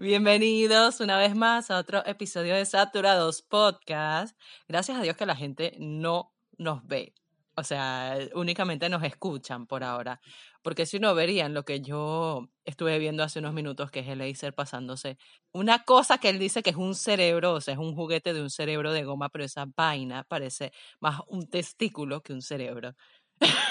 [0.00, 4.38] Bienvenidos una vez más a otro episodio de Saturados Podcast.
[4.68, 7.14] Gracias a Dios que la gente no nos ve.
[7.56, 10.20] O sea, únicamente nos escuchan por ahora.
[10.62, 14.18] Porque si no verían lo que yo estuve viendo hace unos minutos, que es el
[14.18, 15.18] laser pasándose.
[15.50, 18.40] Una cosa que él dice que es un cerebro, o sea, es un juguete de
[18.40, 22.94] un cerebro de goma, pero esa vaina parece más un testículo que un cerebro.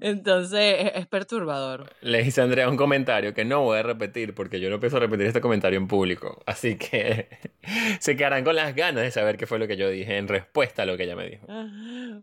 [0.00, 1.92] Entonces es, perturbador.
[2.00, 4.98] Le hice a Andrea un comentario que no voy a repetir porque yo no pienso
[4.98, 6.42] repetir este comentario en público.
[6.46, 7.28] Así que
[8.00, 10.82] se quedarán con las ganas de saber qué fue lo que yo dije en respuesta
[10.82, 11.46] a lo que ella me dijo.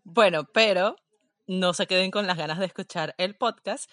[0.04, 0.96] Bueno, pero
[1.48, 3.90] no se queden con las ganas de escuchar el podcast.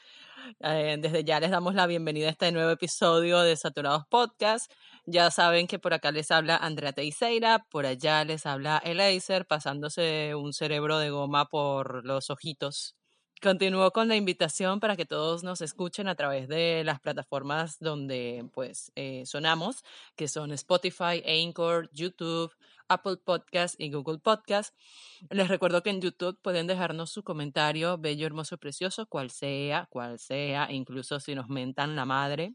[0.60, 4.72] Eh, desde ya les damos la bienvenida a este nuevo episodio de Saturados Podcast.
[5.12, 10.36] Ya saben que por acá les habla Andrea Teixeira, por allá les habla Elaser, pasándose
[10.36, 12.94] un cerebro de goma por los ojitos.
[13.42, 18.48] Continúo con la invitación para que todos nos escuchen a través de las plataformas donde
[18.54, 19.82] pues eh, sonamos,
[20.14, 22.52] que son Spotify, Anchor, YouTube,
[22.88, 24.76] Apple Podcast y Google Podcast.
[25.28, 30.20] Les recuerdo que en YouTube pueden dejarnos su comentario, bello, hermoso, precioso, cual sea, cual
[30.20, 32.54] sea, incluso si nos mentan la madre,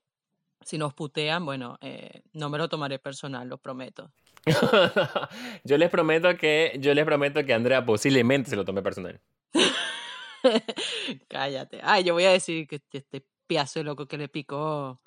[0.66, 4.12] si nos putean, bueno, eh, no me lo tomaré personal, lo prometo.
[5.64, 9.22] yo les prometo que, yo les prometo que Andrea posiblemente se lo tome personal.
[11.30, 11.82] Cállate.
[11.84, 15.00] Ay, yo voy a decir que este piazo de loco que le picó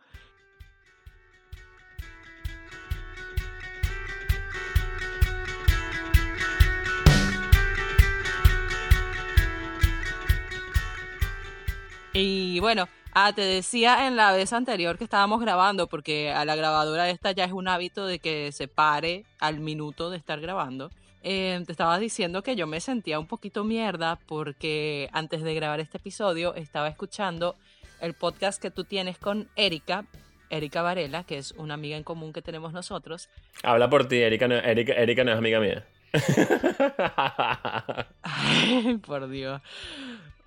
[12.20, 12.88] Y bueno,
[13.26, 17.32] ah, te decía en la vez anterior que estábamos grabando, porque a la grabadora esta
[17.32, 20.90] ya es un hábito de que se pare al minuto de estar grabando.
[21.22, 25.80] Eh, te estaba diciendo que yo me sentía un poquito mierda porque antes de grabar
[25.80, 27.56] este episodio estaba escuchando
[28.00, 30.04] el podcast que tú tienes con Erika,
[30.48, 33.28] Erika Varela, que es una amiga en común que tenemos nosotros.
[33.62, 35.84] Habla por ti, Erika no, Erika, Erika no es amiga mía.
[38.22, 39.60] Ay, por Dios.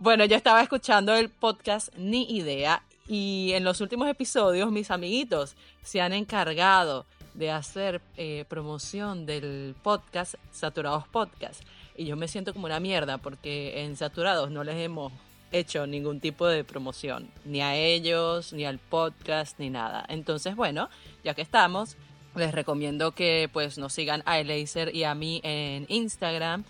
[0.01, 5.55] Bueno, yo estaba escuchando el podcast Ni Idea y en los últimos episodios mis amiguitos
[5.83, 11.61] se han encargado de hacer eh, promoción del podcast Saturados Podcast.
[11.95, 15.13] Y yo me siento como una mierda porque en Saturados no les hemos
[15.51, 20.03] hecho ningún tipo de promoción, ni a ellos, ni al podcast, ni nada.
[20.09, 20.89] Entonces, bueno,
[21.23, 21.95] ya que estamos,
[22.35, 26.63] les recomiendo que pues nos sigan a Elaser y a mí en Instagram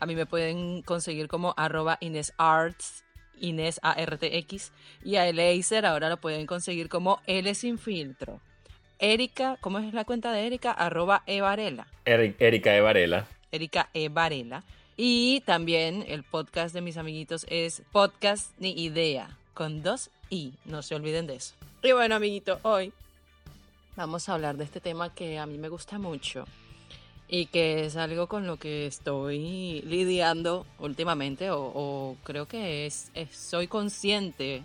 [0.00, 3.04] a mí me pueden conseguir como arroba inesarts,
[3.40, 4.72] Inés ARTX,
[5.04, 8.40] y a Elaser ahora lo pueden conseguir como L sin filtro.
[8.98, 10.72] Erika, ¿cómo es la cuenta de Erika?
[10.72, 11.86] Arroba Evarela.
[12.04, 13.28] Erika Evarela.
[13.52, 14.64] Erika Evarela.
[14.96, 20.82] Y también el podcast de mis amiguitos es Podcast Ni Idea, con dos I, no
[20.82, 21.54] se olviden de eso.
[21.82, 22.92] Y bueno, amiguito, hoy
[23.94, 26.44] vamos a hablar de este tema que a mí me gusta mucho
[27.28, 33.68] y que es algo con lo que estoy lidiando últimamente o, creo que es, soy
[33.68, 34.62] consciente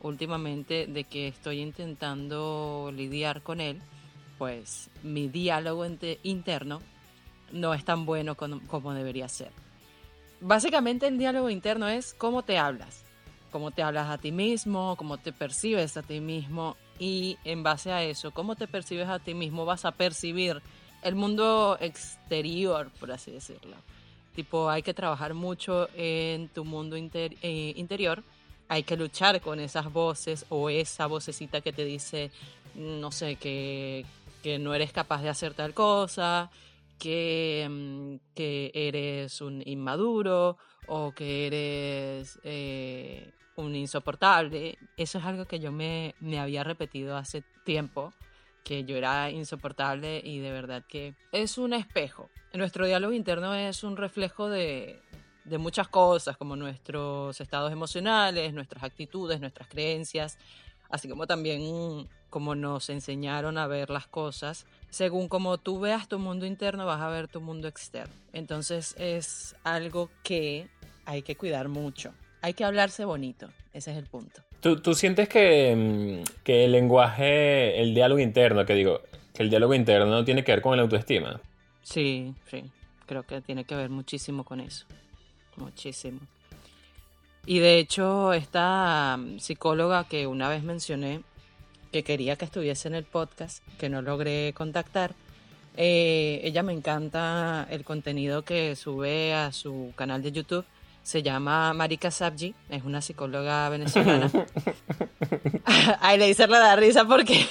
[0.00, 3.80] últimamente de que estoy intentando lidiar con él,
[4.38, 5.84] pues mi diálogo
[6.22, 6.80] interno
[7.52, 9.50] no es tan bueno como, como debería ser.
[10.40, 13.04] Básicamente el diálogo interno es cómo te hablas,
[13.50, 17.92] cómo te hablas a ti mismo, cómo te percibes a ti mismo y en base
[17.92, 20.62] a eso, cómo te percibes a ti mismo vas a percibir
[21.06, 23.76] el mundo exterior, por así decirlo.
[24.34, 28.22] Tipo, hay que trabajar mucho en tu mundo eh, interior.
[28.68, 32.30] Hay que luchar con esas voces o esa vocecita que te dice,
[32.74, 34.04] no sé, que,
[34.42, 36.50] que no eres capaz de hacer tal cosa,
[36.98, 44.76] que, mm, que eres un inmaduro o que eres eh, un insoportable.
[44.96, 48.12] Eso es algo que yo me, me había repetido hace tiempo
[48.66, 52.30] que yo era insoportable y de verdad que es un espejo.
[52.52, 55.00] Nuestro diálogo interno es un reflejo de,
[55.44, 60.36] muchas cosas, como nuestros estados emocionales, nuestras actitudes, nuestras creencias,
[60.90, 64.66] así como también como nos enseñaron a ver las cosas.
[64.90, 68.14] Según como tú veas tu mundo interno, vas a ver tu mundo externo.
[68.32, 70.68] Entonces es algo que
[71.04, 72.12] hay que cuidar mucho.
[72.46, 74.40] Hay que hablarse bonito, ese es el punto.
[74.60, 79.00] ¿Tú, sientes que, mm, que, el lenguaje, el diálogo interno, que digo,
[79.34, 81.40] que el diálogo interno tiene que ver con la autoestima?
[81.82, 82.62] Sí, sí,
[83.04, 84.86] creo que tiene que ver muchísimo con eso,
[85.56, 86.20] muchísimo.
[87.46, 91.22] Y de hecho, esta mm, psicóloga que una vez mencioné,
[91.90, 95.16] que quería que estuviese en el podcast, que no logré contactar,
[95.76, 100.64] eh, ella me encanta el contenido que sube a su canal de YouTube
[101.06, 104.28] se llama Marika Sabji, es una psicóloga venezolana.
[106.00, 107.46] Ahí le dice la risa porque,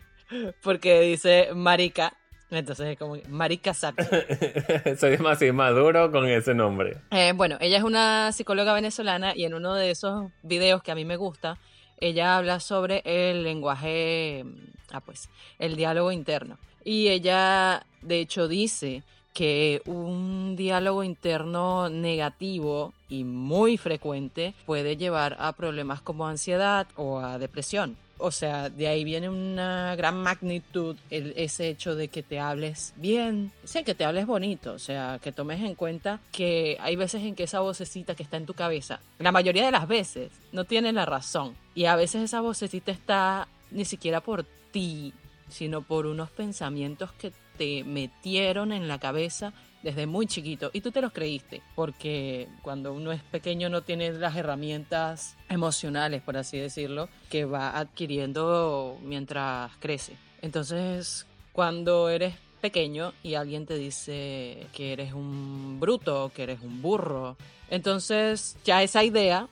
[0.65, 2.13] porque dice Marika,
[2.51, 4.03] entonces es como Marika Sabji.
[4.99, 6.97] Soy más maduro con ese nombre.
[7.13, 10.97] Eh, bueno, ella es una psicóloga venezolana y en uno de esos videos que a
[10.97, 11.59] mí me gusta,
[12.01, 14.45] ella habla sobre el lenguaje,
[14.91, 15.31] ah pues,
[15.61, 16.59] el diálogo interno.
[16.83, 25.37] Y ella, de hecho, dice que un diálogo interno negativo y muy frecuente puede llevar
[25.41, 27.97] a problemas como ansiedad o a depresión.
[28.17, 33.51] O sea, de ahí viene una gran magnitud ese hecho de que te hables bien,
[33.65, 37.35] sí, que te hables bonito, o sea, que tomes en cuenta que hay veces en
[37.35, 40.93] que esa vocecita que está en tu cabeza, la mayoría de las veces no tiene
[40.93, 45.13] la razón y a veces esa vocecita está ni siquiera por ti,
[45.49, 49.53] sino por unos pensamientos que te metieron en la cabeza
[49.83, 54.13] desde muy chiquito y tú te los creíste, porque cuando uno es pequeño no tiene
[54.13, 60.17] las herramientas emocionales, por así decirlo, que va adquiriendo mientras crece.
[60.41, 66.81] Entonces, cuando eres pequeño y alguien te dice que eres un bruto, que eres un
[66.81, 67.37] burro,
[67.69, 69.49] entonces ya esa idea,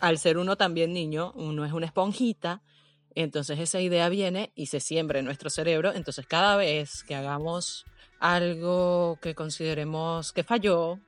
[0.00, 2.60] al ser uno también niño, uno es una esponjita,
[3.14, 5.92] entonces esa idea viene y se siembra en nuestro cerebro.
[5.92, 7.84] Entonces cada vez que hagamos
[8.20, 10.98] algo que consideremos que falló,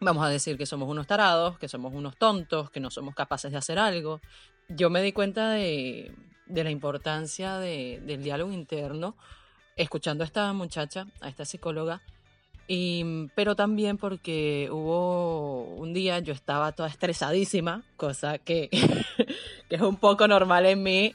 [0.00, 3.50] vamos a decir que somos unos tarados, que somos unos tontos, que no somos capaces
[3.50, 4.20] de hacer algo.
[4.68, 6.12] Yo me di cuenta de,
[6.46, 9.16] la importancia del diálogo interno
[9.76, 12.02] escuchando a esta muchacha, a esta psicóloga,
[12.68, 18.68] y, pero también porque hubo un día yo estaba toda estresadísima, cosa que,
[19.68, 21.14] que es un poco normal en mí.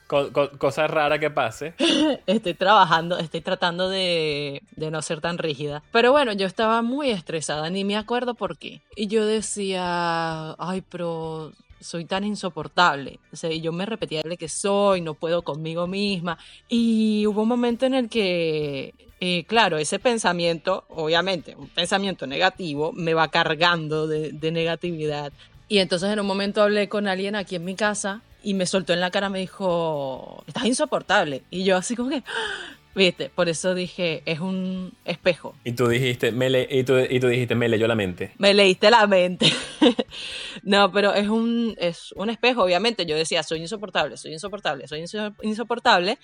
[0.58, 1.76] cosa rara que pase.
[2.26, 5.84] Estoy trabajando, estoy tratando de, de, no ser tan rígida.
[5.92, 8.82] Pero bueno, yo estaba muy estresada, ni me acuerdo por qué.
[8.96, 11.52] Y yo decía, ay, pero
[11.84, 13.20] soy tan insoportable.
[13.32, 16.40] O sea, yo me repetía que soy, no puedo conmigo misma.
[16.68, 18.94] Y hubo un momento en el que
[19.26, 25.32] eh, claro, ese pensamiento, obviamente, un pensamiento negativo, me va cargando de, negatividad.
[25.70, 28.92] Y entonces en un momento hablé con alguien aquí en mi casa y me soltó
[28.92, 31.44] en la cara, me dijo, estás insoportable.
[31.50, 32.22] Y yo así como que,
[32.96, 35.56] viste, por eso dije, es un espejo.
[35.64, 38.34] Y tú dijiste, me le y, tú, y tú dijiste, me leyó la mente.
[38.40, 39.54] Me leíste la mente.
[40.64, 43.06] no, pero es un, es un espejo, obviamente.
[43.06, 45.02] Yo decía, soy insoportable, soy insoportable, soy
[45.44, 46.20] insoportable.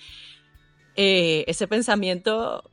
[0.96, 2.69] Eh, ese pensamiento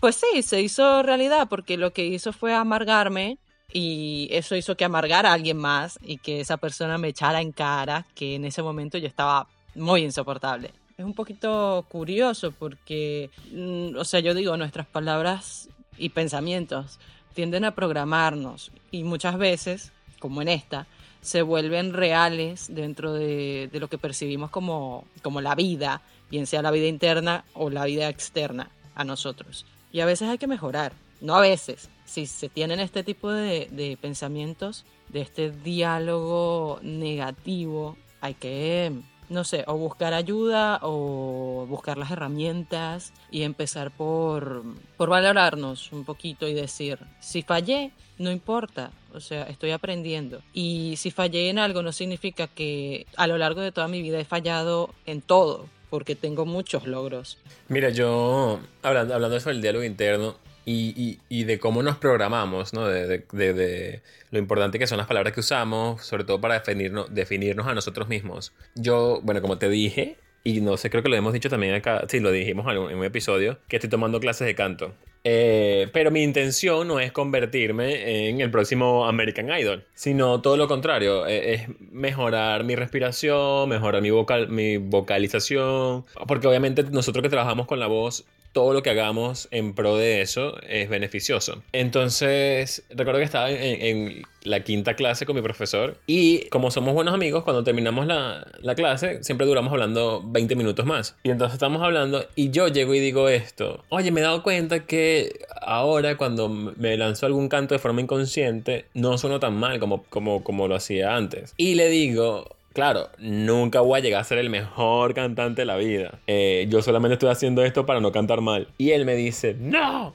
[0.00, 3.38] pues sí, se hizo realidad porque lo que hizo fue amargarme
[3.72, 7.52] y eso hizo que amargara a alguien más y que esa persona me echara en
[7.52, 10.72] cara que en ese momento yo estaba muy insoportable.
[10.96, 16.98] Es un poquito curioso porque, mm, o sea, yo digo, nuestras palabras y pensamientos
[17.34, 20.86] tienden a programarnos y muchas veces, como en esta,
[21.20, 26.62] se vuelven reales dentro de, de lo que percibimos como, como la vida, bien sea
[26.62, 29.66] la vida interna o la vida externa a nosotros.
[29.92, 31.88] Y a veces hay que mejorar, no a veces.
[32.04, 38.92] Si se tienen este tipo de, pensamientos, de este diálogo negativo, hay que,
[39.28, 44.62] no sé, o buscar ayuda o buscar las herramientas y empezar por,
[44.96, 50.42] por valorarnos un poquito y decir, si fallé, no importa, o sea, estoy aprendiendo.
[50.52, 54.18] Y si fallé en algo no significa que a lo largo de toda mi vida
[54.18, 57.38] he fallado en todo porque tengo muchos logros.
[57.68, 62.86] Mira, yo, hablando, hablando sobre el diálogo interno y, y, de cómo nos programamos, ¿no?
[62.86, 67.14] De, de, de, lo importante que son las palabras que usamos, sobre todo para definirnos,
[67.14, 68.52] definirnos a nosotros mismos.
[68.74, 72.04] Yo, bueno, como te dije, y no sé, creo que lo hemos dicho también acá,
[72.08, 74.94] sí, lo dijimos en un episodio, que estoy tomando clases de canto.
[75.30, 80.68] Eh, pero mi intención no es convertirme en el próximo American Idol, sino todo lo
[80.68, 84.10] contrario, eh, es mejorar mi respiración, mejorar mi,
[84.48, 89.74] mi vocalización, porque obviamente nosotros que trabajamos con la voz todo lo que hagamos en
[89.74, 91.62] pro de eso es beneficioso.
[91.72, 97.12] Entonces, recuerdo que estaba en, la quinta clase con mi profesor y como somos buenos
[97.12, 101.16] amigos, cuando terminamos la, la, clase, siempre duramos hablando 20 minutos más.
[101.22, 104.86] Y entonces estamos hablando y yo llego y digo esto, oye, me he dado cuenta
[104.86, 110.04] que ahora cuando me lanzo algún canto de forma inconsciente, no sueno tan mal como,
[110.04, 111.52] como, como lo hacía antes.
[111.56, 115.76] Y le digo, claro, nunca voy a llegar a ser el mejor cantante de la
[115.76, 116.20] vida.
[116.28, 118.68] Eh, yo solamente estoy haciendo esto para no cantar mal.
[118.78, 120.14] Y él me dice, no.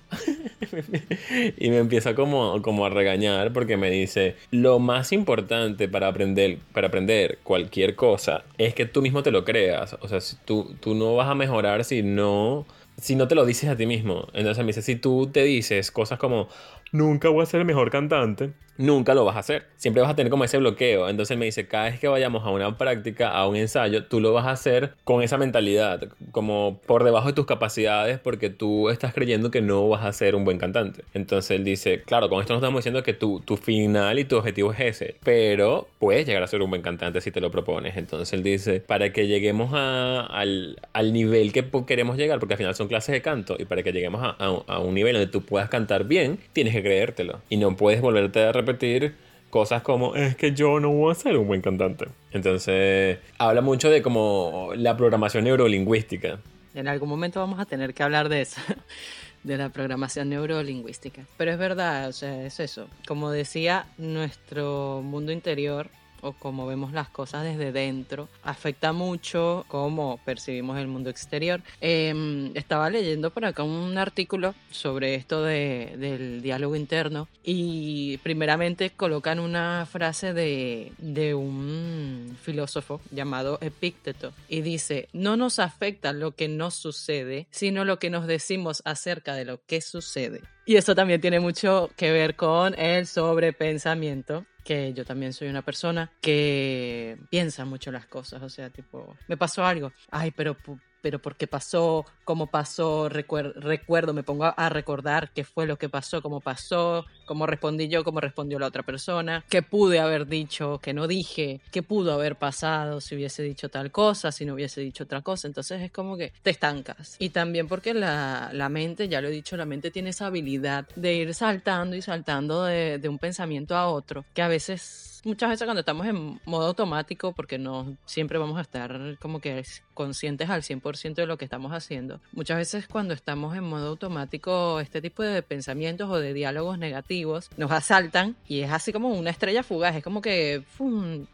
[1.58, 6.60] y me empieza como, como a regañar porque me dice, lo más importante para aprender,
[6.72, 9.98] para aprender cualquier cosa es que tú mismo te lo creas.
[10.00, 12.66] O sea, tú, tú no vas a mejorar si no
[12.96, 14.30] si no te lo dices a ti mismo.
[14.34, 16.48] Entonces me dice, si tú te dices cosas como,
[16.94, 19.66] nunca voy a ser el mejor cantante, nunca lo vas a hacer.
[19.78, 21.10] Siempre vas a tener como ese bloqueo.
[21.10, 24.20] Entonces él me dice, cada vez que vayamos a una práctica, a un ensayo, tú
[24.20, 28.90] lo vas a hacer con esa mentalidad, como por debajo de tus capacidades, porque tú
[28.90, 31.04] estás creyendo que no vas a ser un buen cantante.
[31.14, 34.38] Entonces él dice, claro, con esto no estamos diciendo que tu, tu final y tu
[34.38, 37.98] objetivo es ese, pero puedes llegar a ser un buen cantante si te lo propones.
[37.98, 42.76] Entonces él dice, para que lleguemos al, al, nivel que queremos llegar, porque al final
[42.76, 45.70] son clases de canto, y para que lleguemos a, a, un nivel donde tú puedas
[45.70, 47.42] cantar bien, tienes que creértelo.
[47.50, 49.16] Y no puedes volverte a repetir
[49.50, 52.08] cosas como es que yo no voy a ser un buen cantante.
[52.32, 56.40] Entonces, habla mucho de como la programación neurolingüística.
[56.74, 58.60] En algún momento vamos a tener que hablar de eso,
[59.44, 61.26] de la programación neurolingüística.
[61.38, 62.88] Pero es verdad, o sea, es eso.
[63.08, 65.90] Como decía, nuestro mundo interior
[66.24, 71.62] o como vemos las cosas desde dentro afecta mucho cómo percibimos el mundo exterior.
[71.82, 78.90] Em, estaba leyendo por acá un artículo sobre esto de, del diálogo interno y primeramente
[78.90, 86.32] colocan una frase de, de un filósofo llamado Epícteto y dice, no nos afecta lo
[86.32, 90.42] que nos sucede, sino lo que nos decimos acerca de lo que sucede.
[90.66, 95.62] Y esto también tiene mucho que ver con el sobrepensamiento que yo también soy una
[95.62, 100.56] persona que piensa mucho las cosas, o sea, tipo, me pasó algo, ay, pero
[101.04, 105.90] pero por qué pasó, cómo pasó, recuerdo, me pongo a recordar qué fue lo que
[105.90, 110.80] pasó, cómo pasó, cómo respondí yo, cómo respondió la otra persona, qué pude haber dicho,
[110.82, 114.80] qué no dije, qué pudo haber pasado si hubiese dicho tal cosa, si no hubiese
[114.80, 115.46] dicho otra cosa.
[115.48, 117.18] Entonces es como que te estancas.
[117.20, 120.88] Y también porque la, la mente, ya lo he dicho, la mente tiene esa habilidad
[120.96, 125.66] de ir saltando y saltando de un pensamiento a otro, que a veces muchas veces
[125.66, 129.64] cuando estamos en modo automático, porque no siempre vamos a estar como que
[129.94, 134.80] conscientes al 100% de lo que estamos haciendo, muchas veces cuando estamos en modo automático,
[134.80, 139.30] este tipo de pensamientos o de diálogos negativos nos asaltan y es así como una
[139.30, 140.64] estrella fugaz, es como que,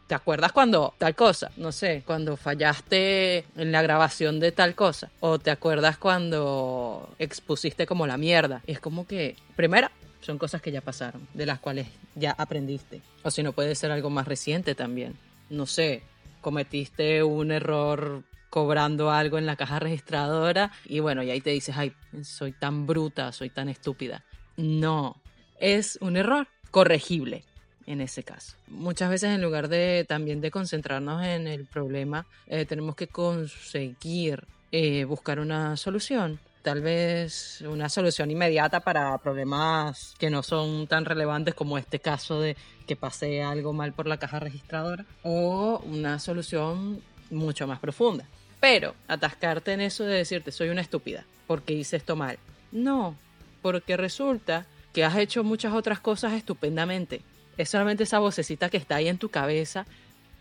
[0.08, 1.52] ¿te acuerdas cuando tal cosa?
[1.58, 7.86] No sé, cuando fallaste en la grabación de tal cosa, o te acuerdas cuando expusiste
[7.86, 11.88] como la mierda, es como que, primera, son cosas que ya pasaron, de las cuales
[12.16, 13.02] ya aprendiste.
[13.24, 15.16] O si no, puede ser algo más reciente también.
[15.50, 16.04] No sé,
[16.42, 21.76] cometiste un error cobrando algo en la caja registradora y bueno, y ahí te dices,
[21.78, 24.24] ay, soy tan bruta, soy tan estúpida.
[24.58, 25.22] No,
[25.60, 27.44] es un error corregible
[27.86, 28.56] en ese caso.
[28.68, 34.46] Muchas veces en lugar de también de concentrarnos en el problema, eh, tenemos que conseguir
[34.72, 41.06] eh, buscar una solución tal vez una solución inmediata para problemas que no son tan
[41.06, 46.20] relevantes como este caso de que pase algo mal por la caja registradora o una
[46.20, 48.26] solución mucho más profunda.
[48.60, 52.38] Pero atascarte en eso de decirte soy una estúpida porque hice esto mal.
[52.72, 53.16] No,
[53.62, 57.22] porque resulta que has hecho muchas otras cosas estupendamente.
[57.58, 59.86] Es solamente esa vocecita que está ahí en tu cabeza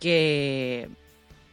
[0.00, 0.88] que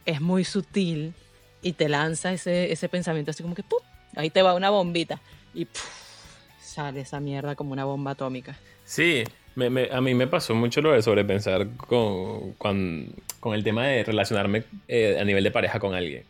[0.04, 1.14] es muy sutil
[1.62, 3.80] y te lanza ese, ese pensamiento así como que ¡pum!
[4.16, 5.20] Ahí te va una bombita
[5.54, 5.68] y
[6.60, 8.56] sale esa mierda como una bomba atómica.
[8.84, 9.24] Sí,
[9.90, 15.18] a mí me pasó mucho lo de sobrepensar con, con, el tema de relacionarme eh,
[15.20, 16.24] a nivel de pareja con alguien.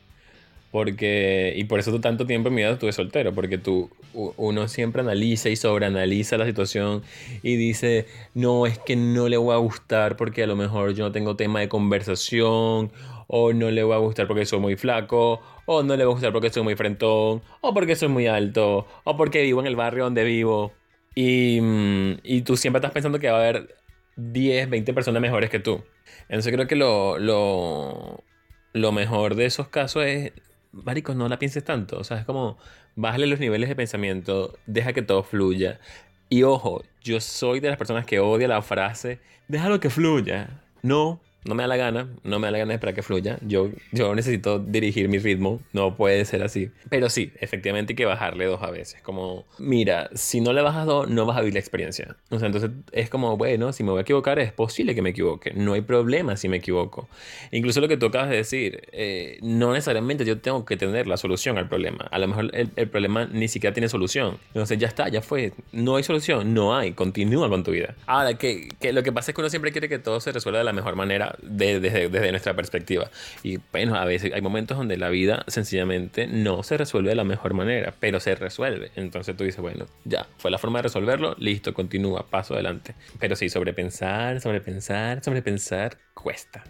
[0.71, 3.91] Porque, y por eso tanto tiempo en mi vida estuve soltero, porque tú,
[4.37, 7.03] uno siempre analiza y sobreanaliza la situación
[7.43, 11.05] y dice, no, es que no le voy a gustar porque a lo mejor yo
[11.05, 12.93] no tengo tema de conversación,
[13.27, 16.15] o no le va a gustar porque soy muy flaco, o no le va a
[16.15, 19.77] gustar porque soy muy frentón, o porque soy muy alto, o porque vivo en el
[19.77, 20.73] barrio donde vivo.
[21.15, 23.77] Y, mm, y tú siempre estás pensando que va a haber
[24.17, 25.83] 10, 20 personas mejores que tú.
[26.29, 28.25] Entonces creo que lo, lo,
[28.73, 30.33] lo mejor de esos casos es,
[30.73, 31.99] Marico, no la pienses tanto.
[31.99, 32.59] O sea, es como,
[32.97, 35.81] bájale los niveles de pensamiento, deja que todo fluya.
[36.29, 40.63] Y ojo, yo soy de las personas que odia la frase, déjalo que fluya.
[40.83, 43.39] No, no me da la gana, no me da la gana de esperar que fluya.
[43.43, 46.71] Yo, yo necesito dirigir mi ritmo, no puede ser así.
[46.91, 49.01] Pero sí, efectivamente hay que bajarle dos a veces.
[49.03, 52.17] Como, mira, si no le bajas dos, no vas a vivir la experiencia.
[52.31, 55.11] O sea, entonces es como, bueno, si me voy a equivocar, es posible que me
[55.11, 55.53] equivoque.
[55.55, 57.09] No hay problema si me equivoco.
[57.53, 61.17] Incluso lo que tú acabas de decir, eh, no necesariamente yo tengo que tener la
[61.17, 62.07] solución al problema.
[62.11, 64.39] A lo mejor el, el problema ni siquiera tiene solución.
[64.49, 65.53] Entonces ya está, ya fue.
[65.73, 66.93] No hay solución, no hay.
[66.93, 67.95] Continúa con tu vida.
[68.07, 70.59] Ahora, que, que lo que pasa es que uno siempre quiere que todo se resuelva
[70.59, 73.11] de la mejor manera desde, nuestra perspectiva.
[73.43, 77.25] Y bueno, a veces hay momentos donde la vida sencillamente no se resuelve de la
[77.25, 78.91] mejor manera, pero se resuelve.
[78.97, 82.95] Entonces tú dices, bueno, ya, fue la forma de resolverlo, listo, continúa, paso adelante.
[83.19, 86.65] Pero sí, sobrepensar, sobrepensar, sobrepensar, cuesta.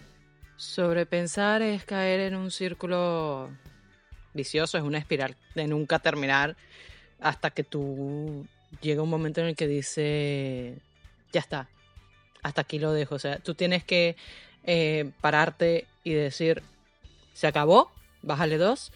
[0.55, 3.49] Sobrepensar es caer en un círculo
[4.33, 6.55] vicioso, es una espiral de nunca terminar
[7.19, 8.47] hasta que tú
[8.81, 10.75] llega un momento en el que dice,
[11.31, 11.67] ya está,
[12.43, 13.15] hasta aquí lo dejo.
[13.15, 14.15] O sea, tú tienes que
[14.63, 16.63] eh, pararte y decir,
[17.33, 18.91] se acabó, bájale dos.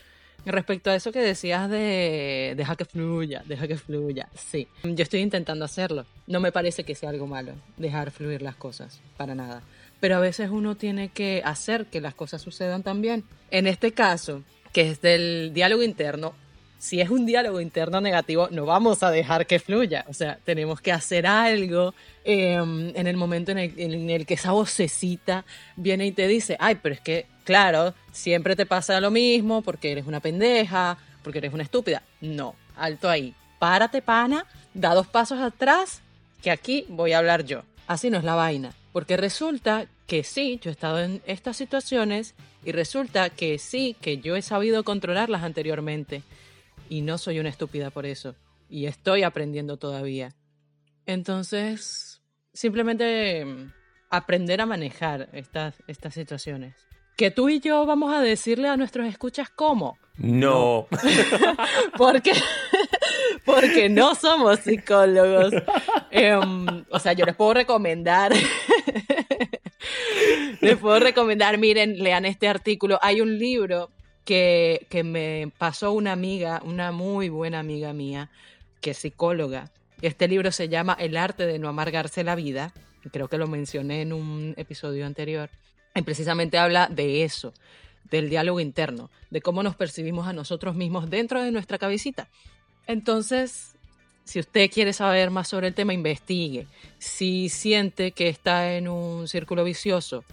[0.45, 5.19] Respecto a eso que decías de deja que fluya, deja que fluya, sí, yo estoy
[5.19, 6.05] intentando hacerlo.
[6.25, 9.61] No me parece que sea algo malo dejar fluir las cosas, para nada.
[9.99, 13.23] Pero a veces uno tiene que hacer que las cosas sucedan también.
[13.51, 16.33] En este caso, que es del diálogo interno,
[16.81, 20.03] si es un diálogo interno negativo, no vamos a dejar que fluya.
[20.07, 24.33] O sea, tenemos que hacer algo em, en el momento en el, en el, que
[24.33, 25.45] esa vocecita
[25.75, 29.91] viene y te dice, ay, pero es que, claro, siempre te pasa lo mismo porque
[29.91, 32.01] eres una pendeja, porque eres una estúpida.
[32.19, 33.35] No, alto ahí.
[33.59, 36.01] Párate, pana, da dos pasos atrás,
[36.41, 37.61] que aquí voy a hablar yo.
[37.85, 38.73] Así no es la vaina.
[38.91, 42.33] Porque resulta que sí, yo he estado en estas situaciones
[42.65, 46.23] y resulta que sí, que yo he sabido controlarlas anteriormente
[46.91, 48.35] y no soy una estúpida por eso.
[48.67, 50.35] Y estoy aprendiendo todavía.
[51.05, 52.21] Entonces,
[52.51, 53.71] simplemente mm,
[54.09, 56.75] aprender a manejar estas, estas situaciones.
[57.15, 59.97] Que tú y yo vamos a decirle a nuestros escuchas cómo.
[60.17, 60.87] No.
[61.97, 62.33] porque,
[63.45, 65.53] porque no somos psicólogos.
[66.09, 68.33] Em, o sea, yo les puedo recomendar.
[70.59, 72.99] les puedo recomendar, miren, lean este artículo.
[73.01, 73.91] Hay un libro
[74.25, 78.29] que, me pasó una amiga, una muy buena amiga mía,
[78.79, 79.71] que es psicóloga.
[80.01, 82.73] Este libro se llama El arte de no amargarse la vida.
[83.11, 85.49] Creo que lo mencioné en un episodio anterior.
[85.95, 87.53] Y precisamente habla de eso,
[88.09, 92.29] del diálogo interno, de cómo nos percibimos a nosotros mismos dentro de nuestra cabecita.
[92.87, 93.75] Entonces,
[94.23, 96.67] si usted quiere saber más sobre el tema, investigue.
[96.99, 100.23] Si siente que está en un círculo vicioso,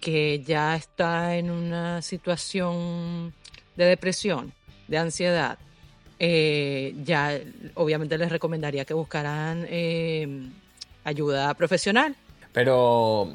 [0.00, 3.32] que ya está en una situación
[3.76, 4.52] de depresión,
[4.86, 5.58] de ansiedad,
[6.18, 7.38] eh, ya
[7.74, 10.48] obviamente les recomendaría que buscaran eh,
[11.04, 12.16] ayuda profesional.
[12.52, 13.32] Pero,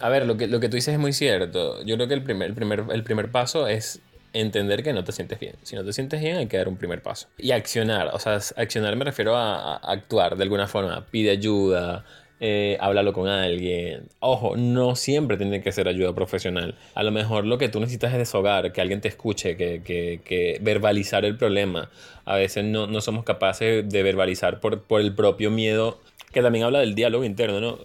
[0.00, 1.82] a ver, lo que, lo que tú dices es muy cierto.
[1.84, 4.00] Yo creo que el primer, el primer, el primer paso es
[4.32, 5.54] entender que no te sientes bien.
[5.62, 7.28] Si no te sientes bien, hay que dar un primer paso.
[7.38, 11.06] Y accionar, o sea, accionar me refiero a actuar de alguna forma.
[11.06, 12.04] Pide ayuda,
[12.46, 14.10] eh, háblalo con alguien.
[14.20, 16.74] Ojo, no siempre tiene que ser ayuda profesional.
[16.94, 21.24] A lo mejor lo que tú necesitas es deshogar, que alguien te escuche, que, verbalizar
[21.24, 21.88] el problema.
[22.26, 25.98] A veces no, no somos capaces de verbalizar por, por el propio miedo
[26.32, 27.78] que también habla del diálogo interno, ¿no?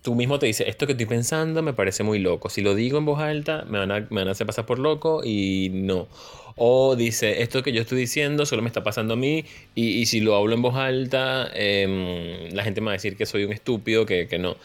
[0.00, 2.48] Tú mismo te dices, esto que estoy pensando me parece muy loco.
[2.48, 4.78] Si lo digo en voz alta, me van a, me van a hacer pasar por
[4.78, 6.08] loco y no.
[6.56, 10.06] O dice, esto que yo estoy diciendo solo me está pasando a mí y, y
[10.06, 13.44] si lo hablo en voz alta, eh, la gente me va a decir que soy
[13.44, 14.56] un estúpido, que, que no.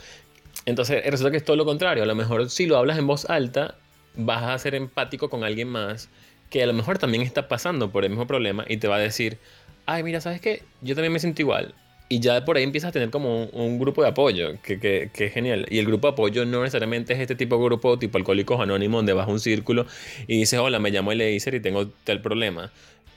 [0.65, 2.03] Entonces resulta que es todo lo contrario.
[2.03, 3.75] A lo mejor si lo hablas en voz alta,
[4.15, 6.09] vas a ser empático con alguien más
[6.49, 8.99] que a lo mejor también está pasando por el mismo problema y te va a
[8.99, 9.37] decir,
[9.85, 10.63] ay, mira, ¿sabes qué?
[10.81, 11.73] Yo también me siento igual
[12.11, 15.09] y ya por ahí empiezas a tener como un, un grupo de apoyo, que, que,
[15.13, 15.65] que, es genial.
[15.69, 18.99] Y el grupo de apoyo no necesariamente es este tipo de grupo tipo Alcohólicos Anónimos,
[18.99, 19.85] donde vas a un círculo
[20.27, 22.69] y dices, hola, me llamo Eleiser y tengo tal problema.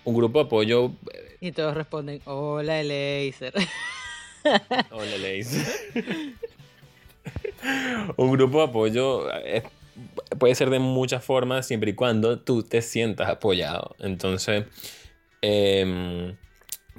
[0.05, 0.93] Un grupo de apoyo...
[1.41, 3.53] Y todos responden, hola Eleiser.
[4.93, 5.67] hola Eleiser.
[8.17, 9.65] un grupo de apoyo es,
[10.39, 13.97] puede ser de muchas formas siempre y cuando tú te sientas apoyado.
[13.99, 14.67] Entonces...
[15.43, 16.37] Eh,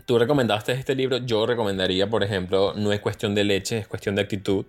[0.05, 4.15] tú recomendaste este libro, yo recomendaría, por ejemplo, No es cuestión de leche, es cuestión
[4.15, 4.65] de actitud,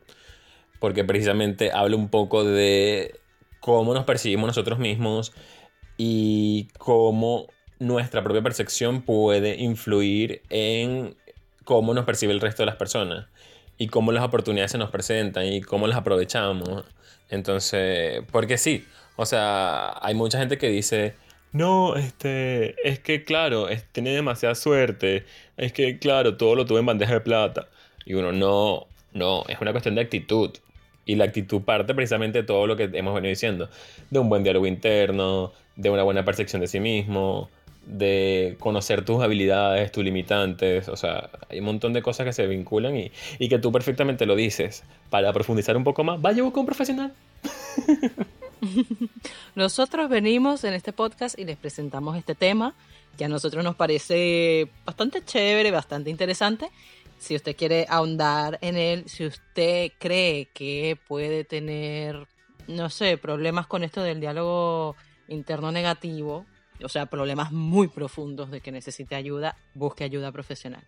[0.80, 3.20] porque precisamente habla un poco de
[3.60, 5.32] cómo nos percibimos nosotros mismos
[5.96, 7.46] y cómo
[7.78, 11.16] nuestra propia percepción puede influir en
[11.64, 13.26] cómo nos percibe el resto de las personas
[13.78, 16.84] y cómo las oportunidades se nos presentan y cómo las aprovechamos.
[17.28, 21.16] Entonces, porque sí, o sea, hay mucha gente que dice,
[21.56, 25.24] no, este, es que claro, tiene demasiada suerte,
[25.56, 27.68] es que claro, todo lo tuve en bandeja de plata.
[28.04, 30.50] Y uno, no, no, es una cuestión de actitud.
[31.06, 33.70] Y la actitud parte precisamente de todo lo que hemos venido diciendo,
[34.10, 37.48] de un buen diálogo interno, de una buena percepción de sí mismo,
[37.86, 42.46] de conocer tus habilidades, tus limitantes, o sea, hay un montón de cosas que se
[42.46, 44.84] vinculan y, y que tú perfectamente lo dices.
[45.10, 47.12] Para profundizar un poco más, vaya busca un profesional.
[49.54, 52.74] Nosotros venimos en este podcast y les presentamos este tema
[53.16, 56.70] que a nosotros nos parece bastante chévere, bastante interesante.
[57.18, 62.26] Si usted quiere ahondar en él, si usted cree que puede tener,
[62.68, 64.96] no sé, problemas con esto del diálogo
[65.28, 66.44] interno negativo,
[66.82, 70.82] o sea, problemas muy profundos de que necesite ayuda, busque ayuda profesional.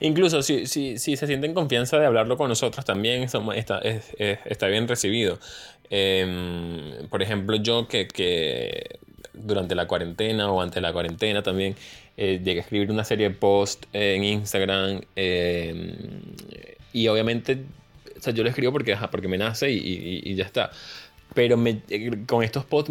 [0.00, 4.38] Incluso si, si, si se sienten confianza de hablarlo con nosotros, también está, es, es,
[4.44, 5.38] está bien recibido.
[5.90, 8.98] Eh, por ejemplo, yo que, que
[9.32, 11.74] durante la cuarentena o antes de la cuarentena también.
[12.16, 15.00] Eh, llegué a escribir una serie de posts en Instagram.
[15.16, 15.96] Eh,
[16.92, 17.58] y obviamente,
[18.16, 20.70] o sea, yo lo escribo porque, porque me nace y, y ya está.
[21.34, 22.90] Pero me, eh, con estos posts,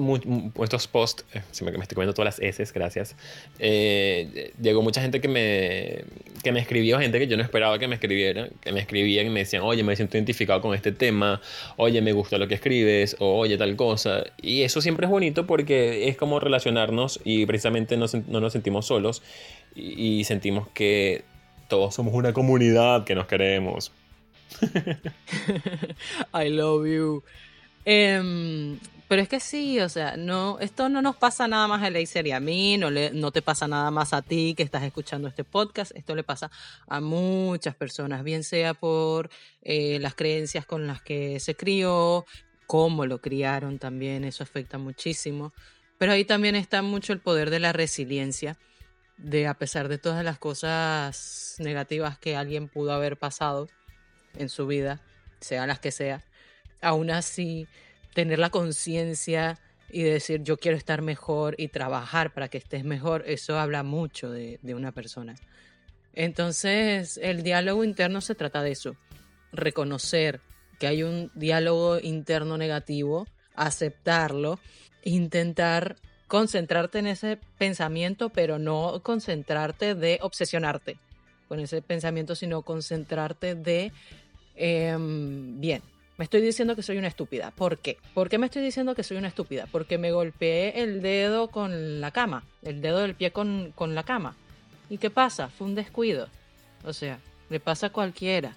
[0.62, 3.16] estos posts eh, me, me, estoy comiendo todas las S, gracias.
[3.58, 6.04] Eh, llegó mucha gente que me,
[6.44, 9.30] que me escribió, gente que yo no esperaba que me escribiera, que me escribían y
[9.30, 11.42] me decían, oye, me siento identificado con este tema,
[11.78, 14.26] oye, me gusta lo que escribes, o oye, tal cosa.
[14.42, 18.88] Y eso siempre es bonito porque es como relacionarnos y precisamente no, no nos sentimos
[18.88, 19.24] solos
[19.74, 21.24] y, y sentimos que
[21.70, 23.94] todos somos una comunidad que nos queremos.
[26.34, 27.24] I love you.
[27.86, 31.90] Em, pero es que sí, o sea, no, esto no nos pasa nada más a
[31.90, 34.84] Leiser y a mí, no, le, no te pasa nada más a ti que estás
[34.84, 36.50] escuchando este podcast, esto le pasa
[36.88, 39.30] a muchas personas, bien sea por
[39.62, 42.26] eh, las creencias con las que se crió,
[42.66, 45.54] cómo lo criaron también, eso afecta muchísimo.
[46.00, 48.58] Pero ahí también está mucho el poder de la resiliencia,
[49.18, 53.70] de a pesar de todas las cosas negativas que alguien pudo haber pasado
[54.36, 55.02] en su vida,
[55.40, 56.24] sean las que sea,
[56.84, 57.68] aún así
[58.14, 59.60] tener la conciencia
[59.94, 64.32] y decir yo quiero estar mejor y trabajar para que estés mejor, eso habla mucho
[64.32, 65.36] de, una persona.
[66.14, 68.96] Entonces, el diálogo interno se trata de eso,
[69.52, 70.42] reconocer
[70.80, 74.60] que hay un diálogo interno negativo, aceptarlo,
[75.04, 75.96] intentar
[76.28, 80.98] concentrarte en ese pensamiento, pero no concentrarte de obsesionarte
[81.48, 83.92] con ese pensamiento, sino concentrarte de,
[84.56, 85.84] em, bien,
[86.18, 87.52] me estoy diciendo que soy una estúpida.
[87.52, 87.98] ¿Por qué?
[88.14, 89.68] ¿Por qué me estoy diciendo que soy una estúpida?
[89.72, 94.36] Porque me golpeé el dedo con la cama, el dedo del pie con, la cama.
[94.90, 95.50] ¿Y qué pasa?
[95.50, 96.30] Fue un descuido.
[96.84, 98.56] O sea, le pasa a cualquiera.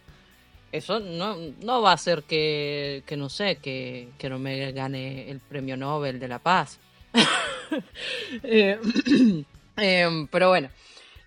[0.71, 5.31] Eso no, no va a hacer que, que no sé, que, que, no me gane
[5.31, 6.79] el premio Nobel de la Paz.
[8.45, 8.79] Eh,
[9.77, 10.69] em, pero bueno,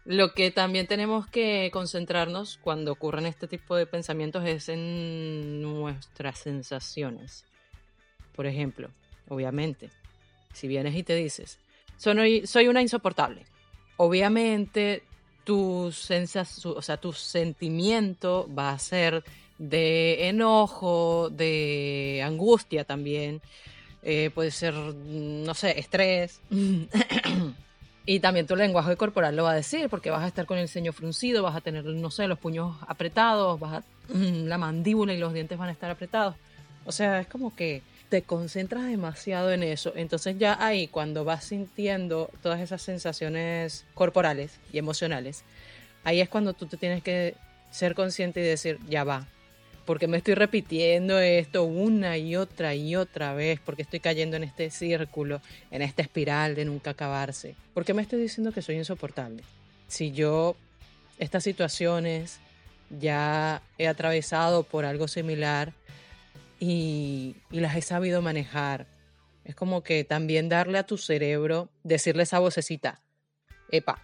[0.06, 6.40] lo que también tenemos que concentrarnos cuando ocurren este tipo de pensamientos es en nuestras
[6.40, 7.46] sensaciones.
[8.36, 8.90] Por ejemplo,
[9.28, 9.90] obviamente,
[10.54, 11.60] si vienes y te dices,
[11.98, 13.46] soy, una insoportable,
[13.98, 15.04] obviamente
[15.44, 19.24] tu, o sea, tu sentimiento va a ser
[19.58, 23.42] de enojo, de angustia también,
[24.02, 26.40] eh, puede ser, no sé, estrés.
[28.06, 30.68] Y también tu lenguaje corporal lo va a decir, porque vas a estar con el
[30.68, 33.84] ceño fruncido, vas a tener, no sé, los puños apretados, vas a,
[34.14, 36.36] la mandíbula y los dientes van a estar apretados.
[36.86, 39.94] O sea, es como que te concentras demasiado en eso.
[39.96, 45.44] Entonces ya ahí, cuando vas sintiendo todas esas sensaciones corporales y emocionales,
[46.04, 47.36] ahí es cuando tú te tienes que
[47.70, 49.28] ser consciente y decir, ya va,
[49.90, 54.44] porque me estoy repitiendo esto una y otra y otra vez, porque estoy cayendo en
[54.44, 57.56] este círculo, en esta espiral de nunca acabarse.
[57.74, 59.42] ¿Por qué me estoy diciendo que soy insoportable?
[59.88, 60.56] Si yo
[61.18, 62.40] estas situaciones
[63.00, 65.74] ya he atravesado por algo similar
[66.60, 68.86] y, y las he sabido manejar.
[69.44, 73.02] Es como que también darle a tu cerebro, decirle esa vocecita,
[73.72, 74.04] epa,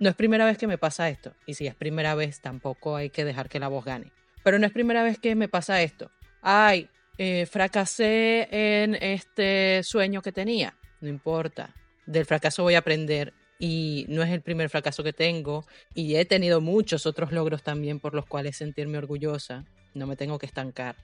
[0.00, 3.10] no es primera vez que me pasa esto, y si es primera vez tampoco hay
[3.10, 4.10] que dejar que la voz gane.
[4.42, 6.10] Pero no es primera vez que me pasa esto.
[6.40, 10.74] Ay, eh, fracasé en este sueño que tenía.
[11.00, 11.74] No importa.
[12.06, 16.24] Del fracaso voy a aprender y no es el primer fracaso que tengo y he
[16.24, 19.64] tenido muchos otros logros también por los cuales sentirme orgullosa.
[19.94, 20.96] No me tengo que estancar.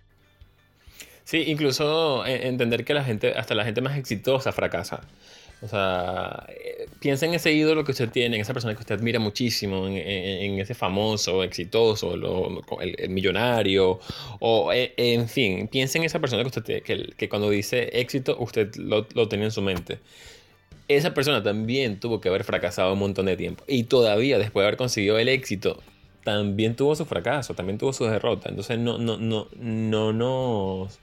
[1.23, 5.03] Sí, incluso eh, entender que la gente, hasta la gente más exitosa fracasa.
[5.61, 8.95] O sea, eh, piensa en ese ídolo que usted tiene, en esa persona que usted
[8.95, 13.99] admira muchísimo, en, ese famoso, exitoso, el, millonario,
[14.39, 18.37] o eh, en fin, piensa en esa persona que usted que, que cuando dice éxito,
[18.39, 19.99] usted lo, lo tenía en su mente.
[20.87, 23.65] Esa persona también tuvo que haber fracasado un montón de tiempo.
[23.67, 25.83] Y todavía, después de haber conseguido el éxito,
[26.25, 28.49] también tuvo su fracaso, también tuvo su derrota.
[28.49, 30.99] Entonces no, no, no, no nos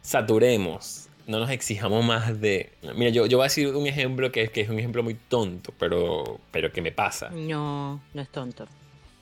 [0.00, 2.70] saturemos no nos exijamos más de...
[2.94, 5.74] Mira, yo, yo voy a decir un ejemplo que, que es un ejemplo muy tonto,
[5.78, 7.30] pero, pero que me pasa.
[7.30, 8.66] No, no es tonto.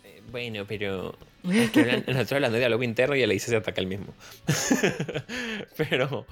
[0.05, 1.17] Eh, bueno, pero...
[1.45, 1.83] Estoy
[2.37, 4.15] hablando de diálogo interno y a se ataca el mismo.
[5.77, 6.27] pero,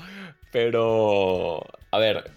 [0.51, 2.31] pero, a ver,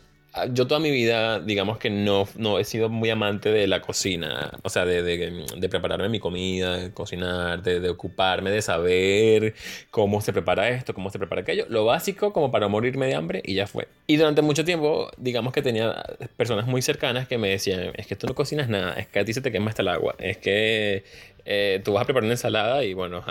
[0.52, 4.52] yo toda mi vida, digamos que no, no he sido muy amante de la cocina,
[4.63, 9.54] o sea, de, de, prepararme mi comida, de cocinar, de, de, ocuparme de saber
[9.91, 13.41] cómo se prepara esto, cómo se prepara aquello, lo básico como para morirme de hambre
[13.45, 13.88] y ya fue.
[14.08, 16.04] Y durante mucho tiempo, digamos que tenía
[16.38, 19.26] personas muy cercanas que me decían, es que tú no cocinas nada, es que a
[19.26, 21.04] ti se te quema hasta el agua, es que
[21.45, 23.23] eh, tú vas a preparar una ensalada y bueno,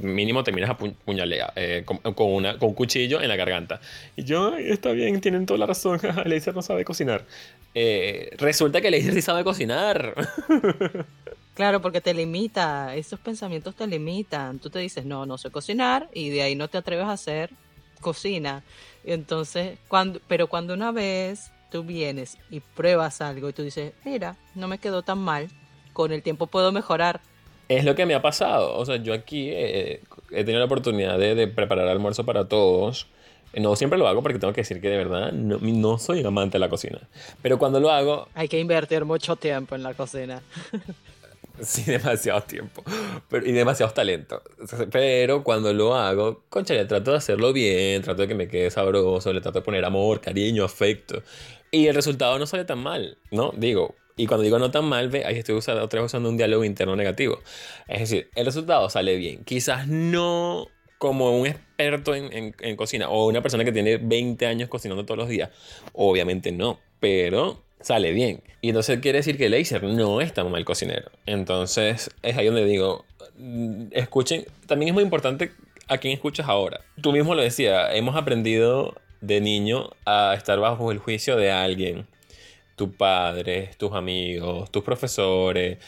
[0.00, 1.98] mínimo terminas a puñalea eh, con,
[2.30, 3.80] una, un cuchillo en la garganta.
[4.16, 7.24] Y yo, está bien, tienen toda la razón, Leiser no sabe cocinar.
[7.74, 10.14] Eh, resulta que Leiser sí sabe cocinar.
[11.54, 14.58] Claro, porque te limita, esos pensamientos te limitan.
[14.58, 17.50] Tú te dices, no, no sé cocinar y de ahí no te atreves a hacer
[18.00, 18.62] cocina.
[19.04, 24.36] Entonces, cuando, pero cuando una vez tú vienes y pruebas algo y tú dices, mira,
[24.54, 25.50] no me quedó tan mal,
[25.92, 27.20] con el tiempo puedo mejorar.
[27.68, 28.76] Es lo que me ha pasado.
[28.76, 30.00] O sea, yo aquí eh,
[30.30, 33.06] he tenido la oportunidad de, preparar almuerzo para todos.
[33.54, 36.26] No siempre lo hago porque tengo que decir que de verdad no, no soy un
[36.26, 37.00] amante de la cocina.
[37.42, 38.28] Pero cuando lo hago...
[38.34, 40.42] Hay que invertir mucho tiempo en la cocina.
[41.60, 42.82] Sí, demasiado tiempo
[43.28, 44.42] pero, y demasiado talento.
[44.90, 48.70] Pero cuando lo hago, concha, le trato de hacerlo bien, trato de que me quede
[48.70, 51.22] sabroso, le trato de poner amor, cariño, afecto.
[51.70, 53.52] Y el resultado no sale tan mal, ¿no?
[53.56, 56.36] Digo, y cuando digo no tan mal, ve, ahí estoy usando, otra vez usando un
[56.36, 57.40] diálogo interno negativo.
[57.88, 59.44] Es decir, el resultado sale bien.
[59.44, 64.46] Quizás no como un experto en, en, en cocina o una persona que tiene 20
[64.46, 65.50] años cocinando todos los días.
[65.92, 68.42] Obviamente no, pero sale bien.
[68.60, 71.10] Y entonces quiere decir que Laser no es tan mal cocinero.
[71.26, 73.04] Entonces es ahí donde digo,
[73.36, 75.52] mm, escuchen, también es muy importante
[75.88, 76.80] a quién escuchas ahora.
[77.00, 82.06] Tú mismo lo decía, hemos aprendido de niño a estar bajo el juicio de alguien.
[82.76, 85.78] Tu padre, tus amigos, tus profesores.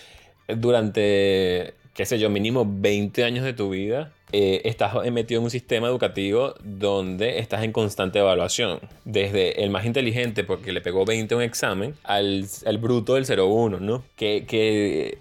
[0.49, 5.51] Durante, qué sé yo, mínimo 20 años de tu vida eh, estás metido en un
[5.51, 8.81] sistema educativo donde estás en constante evaluación.
[9.05, 13.27] Desde el más inteligente, porque le pegó 20 a un examen, al, al bruto del
[13.27, 14.03] 0-1, ¿no?
[14.17, 15.19] Que, que,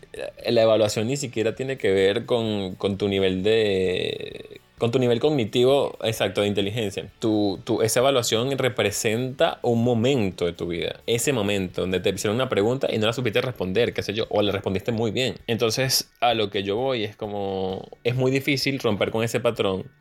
[0.50, 5.20] la evaluación ni siquiera tiene que ver con, con tu nivel de con tu nivel
[5.20, 7.10] cognitivo exacto de inteligencia.
[7.20, 11.00] Tu, tu, esa evaluación representa un momento de tu vida.
[11.06, 14.26] Ese momento donde te hicieron una pregunta y no la supiste responder, qué sé yo,
[14.30, 15.36] o le respondiste muy bien.
[15.48, 19.92] Entonces, a lo que yo voy es como, es muy difícil romper con ese patrón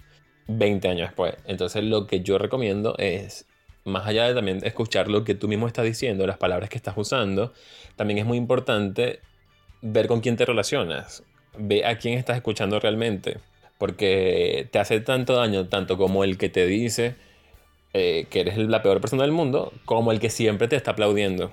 [0.48, 1.34] 20 años después.
[1.46, 3.46] Entonces, lo que yo recomiendo es
[3.84, 6.94] más allá de también escuchar lo que tú mismo estás diciendo, las palabras que estás
[6.96, 7.52] usando,
[7.96, 9.20] también es muy importante
[9.80, 11.24] ver con quién te relacionas,
[11.58, 13.38] ve a quién estás escuchando realmente
[13.82, 17.16] porque te hace tanto daño, tanto como el que te dice
[17.92, 21.50] eh, que eres la peor persona del mundo, como el que siempre te está aplaudiendo.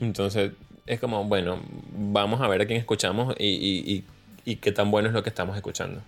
[0.00, 0.52] Entonces,
[0.86, 1.60] es como, bueno,
[1.92, 4.04] vamos a ver a quién escuchamos y,
[4.62, 6.00] qué tan bueno es lo que estamos escuchando.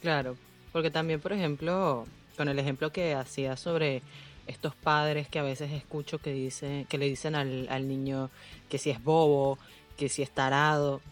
[0.00, 0.38] Claro,
[0.72, 2.06] porque también, por ejemplo,
[2.38, 4.00] con el ejemplo que hacía sobre
[4.46, 8.30] estos padres que a veces escucho que, dice, que le dicen al, al niño
[8.70, 9.58] que si es bobo,
[9.98, 11.02] que si es tarado.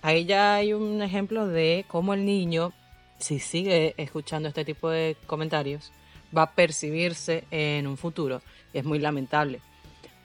[0.00, 2.72] Ahí ya hay un ejemplo de cómo el niño
[3.18, 5.92] si sigue escuchando este tipo de comentarios,
[6.36, 8.42] va a percibirse en un futuro.
[8.72, 9.60] es muy lamentable,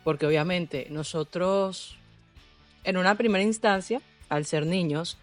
[0.04, 1.98] porque obviamente nosotros,
[2.84, 5.18] en una primera instancia, al ser niños,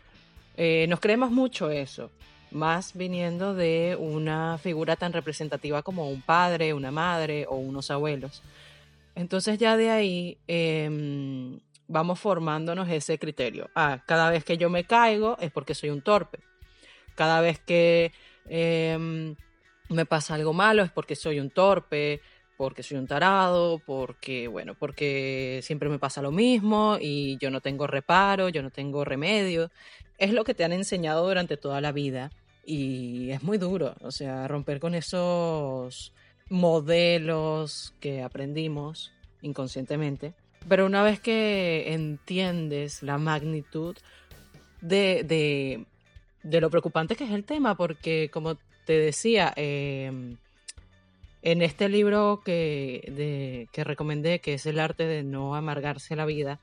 [0.56, 2.10] eh, nos creemos mucho eso,
[2.50, 8.42] más viniendo de una figura tan representativa como un padre, una madre o unos abuelos.
[9.14, 13.68] Entonces ya de ahí em, vamos formándonos ese criterio.
[13.74, 16.38] Ah, cada vez que yo me caigo es porque soy un torpe
[17.18, 18.12] cada vez que
[18.48, 19.34] em,
[19.88, 22.20] me pasa algo malo es porque soy un torpe,
[22.56, 27.60] porque soy un tarado, porque, bueno, porque siempre me pasa lo mismo y yo no
[27.60, 29.72] tengo reparo, yo no tengo remedio.
[30.16, 32.30] Es lo que te han enseñado durante toda la vida
[32.64, 36.12] y es muy duro, o sea, romper con esos
[36.48, 40.34] modelos que aprendimos inconscientemente.
[40.68, 43.96] Pero una vez que entiendes la magnitud
[44.80, 45.84] de, de
[46.42, 50.36] de lo preocupante que es el tema, porque como te decía, em,
[51.42, 56.58] en este libro que, que recomendé, que es El arte de no amargarse la vida,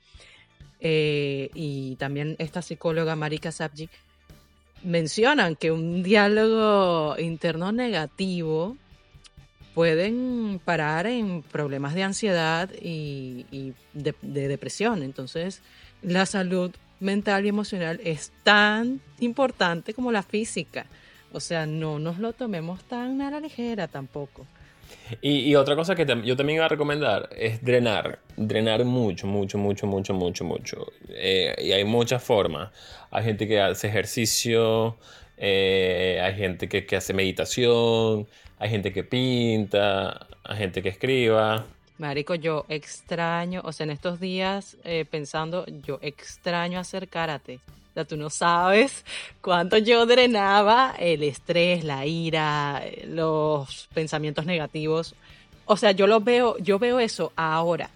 [0.80, 3.90] eh, y también esta psicóloga Marika Sabji,
[4.84, 8.78] mencionan que un diálogo interno negativo
[9.74, 15.04] pueden parar en problemas de ansiedad y, de, de, depresión.
[15.04, 15.62] Entonces,
[16.02, 20.86] la salud mental y emocional es tan importante como la física.
[21.32, 24.46] O sea, no nos lo tomemos tan a la ligera tampoco.
[25.22, 28.20] Y, otra cosa que yo también iba a recomendar es drenar.
[28.38, 30.88] Drenar mucho, mucho, mucho, mucho, mucho, mucho.
[31.10, 32.72] Eh, y hay muchas formas.
[33.12, 34.98] Hay gente que hace ejercicio,
[35.38, 38.28] eh, hay gente que, que hace meditación,
[38.58, 41.66] hay gente que pinta, hay gente que escriba.
[41.98, 47.60] Marico, yo extraño, o sea, en estos días eh, pensando, yo extraño hacer karate.
[47.92, 49.06] O sea, tú no sabes
[49.42, 55.16] cuánto yo drenaba el estrés, la ira, los pensamientos negativos.
[55.66, 57.90] O sea, yo lo veo, yo veo eso ahora.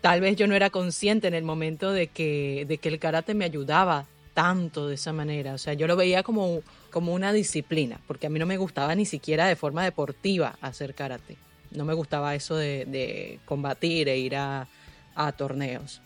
[0.00, 3.34] Tal vez yo no era consciente en el momento de que, de que el karate
[3.34, 5.54] me ayudaba tanto de esa manera.
[5.54, 8.94] O sea, yo lo veía como, como una disciplina, porque a mí no me gustaba
[8.96, 11.36] ni siquiera de forma deportiva hacer karate.
[11.70, 14.68] No me gustaba eso de, combatir e ir a,
[15.14, 16.00] a torneos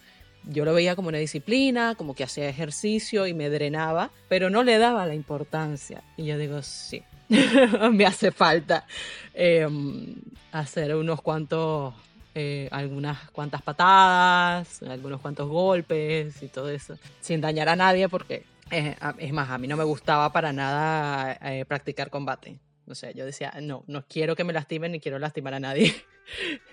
[0.46, 4.62] yo lo veía como una disciplina, como que hacía ejercicio y me drenaba, pero no
[4.62, 6.02] le daba la importancia.
[6.16, 7.02] Y yo digo, sí,
[7.92, 8.86] me hace falta
[9.32, 10.16] em,
[10.52, 11.94] hacer unos cuantos,
[12.34, 18.44] eh, algunas cuantas patadas, algunos cuantos golpes y todo eso, sin dañar a nadie porque,
[18.70, 22.58] eh, es más, a mí no me gustaba para nada eh, practicar combate.
[22.86, 25.94] O sea, yo decía, no, no quiero que me lastimen ni quiero lastimar a nadie.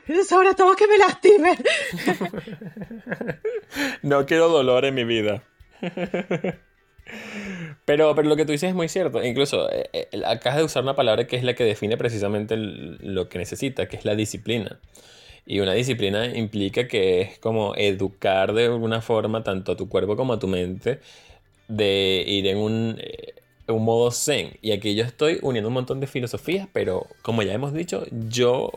[0.27, 1.55] Sobre todo que me lastimen.
[4.01, 5.43] no quiero dolor en mi vida.
[7.85, 9.23] Pero, pero lo que tú dices es muy cierto.
[9.23, 13.29] Incluso eh, eh, acabas de usar una palabra que es la que define precisamente lo
[13.29, 14.79] que necesita, que es la disciplina.
[15.45, 20.15] Y una disciplina implica que es como educar de alguna forma tanto a tu cuerpo
[20.15, 20.99] como a tu mente
[21.67, 23.33] de ir en un, eh,
[23.67, 24.57] un modo zen.
[24.61, 28.71] Y aquí yo estoy uniendo un montón de filosofías, pero como ya hemos dicho, yo,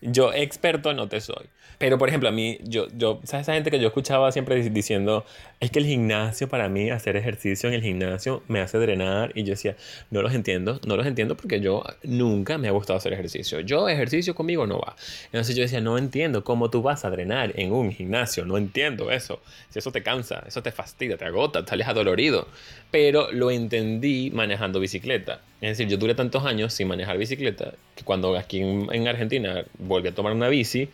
[0.00, 1.48] yo experto no te soy.
[1.78, 5.26] Pero, por ejemplo, a mí, yo, yo, ¿sabes esa gente que yo escuchaba siempre diciendo,
[5.60, 9.32] es que el gimnasio para mí, hacer ejercicio en el gimnasio me hace drenar?
[9.34, 9.76] Y yo decía,
[10.10, 13.60] no los entiendo, no los entiendo porque yo nunca me ha gustado hacer ejercicio.
[13.60, 14.96] Yo, ejercicio conmigo no va.
[15.26, 19.10] Entonces yo decía, no entiendo cómo tú vas a drenar en un gimnasio, no entiendo
[19.10, 19.42] eso.
[19.68, 22.48] Si eso te cansa, eso te fastidia, te agota, sales adolorido.
[22.90, 25.42] Pero lo entendí manejando bicicleta.
[25.60, 29.64] Es decir, yo duré tantos años sin manejar bicicleta que cuando aquí en, en Argentina
[29.78, 30.88] volví a tomar una bici,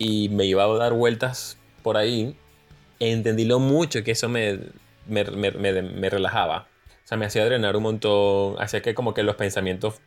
[0.00, 2.34] y me iba a dar vueltas por ahí,
[2.98, 4.58] entendí lo mucho que eso me,
[5.06, 6.66] me, relajaba.
[7.04, 10.00] O sea, me hacía drenar un montón, hacía que como que los pensamientos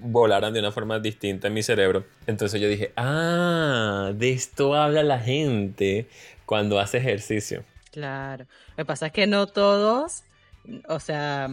[0.00, 2.06] volaran de una forma distinta en mi cerebro.
[2.26, 6.08] Entonces yo dije, ah, de esto habla la gente
[6.46, 7.62] cuando hace ejercicio.
[7.92, 8.46] Claro.
[8.70, 10.22] Lo que pasa es que no todos,
[10.88, 11.50] o sea,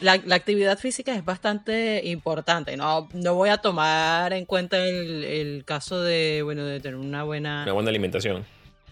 [0.00, 2.76] la, actividad física es bastante importante.
[2.76, 7.64] No, no voy a tomar en cuenta el, caso de, bueno, de tener una buena...
[7.64, 8.44] Una buena alimentación.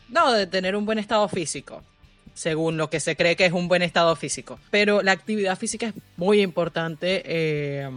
[0.08, 1.82] No, de tener un buen estado físico,
[2.34, 4.58] según lo que se cree que es un buen estado físico.
[4.70, 7.88] Pero la actividad física es muy importante eh,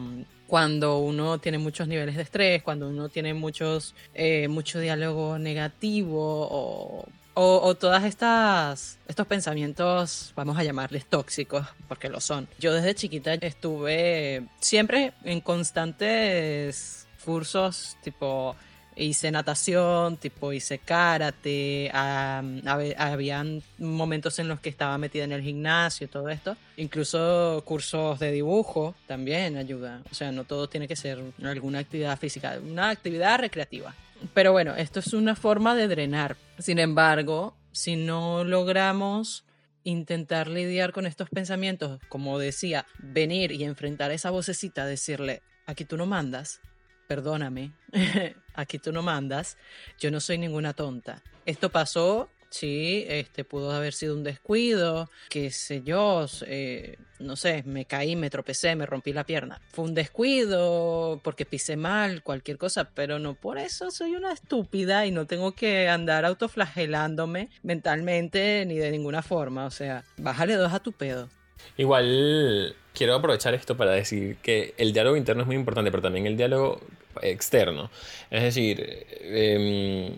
[0.48, 6.48] cuando uno tiene muchos niveles de estrés, cuando uno tiene muchos, eh, mucho diálogo negativo
[6.52, 12.48] o o, todas estas estos pensamientos vamos a llamarles tóxicos porque lo son.
[12.60, 18.56] Yo desde chiquita estuve siempre en constantes cursos tipo
[18.96, 26.08] hice natación tipo hice karate habían momentos en los que estaba metida en el gimnasio
[26.08, 26.56] todo esto.
[26.78, 32.19] Incluso cursos de dibujo también ayuda o sea no todo tiene que ser alguna actividad
[32.19, 33.96] física una actividad recreativa
[34.34, 36.38] pero bueno, esto es una forma de drenar.
[36.60, 39.46] Sin embargo, si no logramos
[39.84, 45.98] intentar lidiar con estos pensamientos, como decía, venir y enfrentar esa vocecita, decirle, aquí tú
[45.98, 46.62] no mandas,
[47.08, 47.74] perdóname,
[48.54, 49.58] aquí tú no mandas,
[50.00, 51.22] yo no soy ninguna tonta.
[51.46, 57.63] Esto pasó Sí, este pudo haber sido un descuido, qué sé yo, eh, no sé,
[57.66, 59.60] me caí, me tropecé, me rompí la pierna.
[59.72, 65.08] Fue un descuido porque pisé mal, cualquier cosa, pero no por eso soy una estúpida
[65.08, 69.66] y no tengo que andar autoflagelándome mentalmente ni de ninguna forma.
[69.66, 71.30] O sea, bájale dos a tu pedo.
[71.76, 76.28] Igual quiero aprovechar esto para decir que el diálogo interno es muy importante, pero también
[76.28, 76.82] el diálogo
[77.24, 77.89] externo.
[78.30, 80.13] Es decir, em,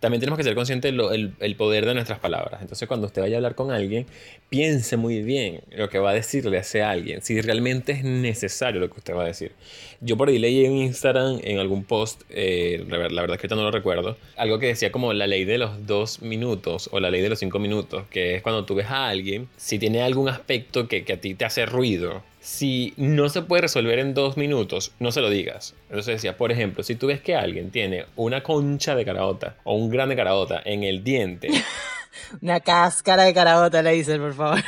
[0.00, 2.60] también tenemos que ser conscientes del poder de nuestras palabras.
[2.60, 4.06] Entonces, cuando usted vaya a hablar con alguien,
[4.50, 8.80] piense muy bien lo que va a decirle a ese alguien, si realmente es necesario
[8.80, 9.52] lo que usted va a decir.
[10.00, 13.56] Yo por ahí leí en Instagram, en algún post, eh, la, verdad es que ahorita
[13.56, 17.10] no lo recuerdo, algo que decía como la ley de los dos minutos o la
[17.10, 20.28] ley de los cinco minutos, que es cuando tú ves a alguien, si tiene algún
[20.28, 24.36] aspecto que, que a ti te hace ruido, si no se puede resolver en dos
[24.36, 25.74] minutos, no se lo digas.
[25.88, 29.74] Entonces decía, por ejemplo, si tú ves que alguien tiene una concha de caraota o
[29.74, 31.48] un grande caraota en el diente.
[32.40, 34.60] una cáscara de caraota, le dicen, por favor.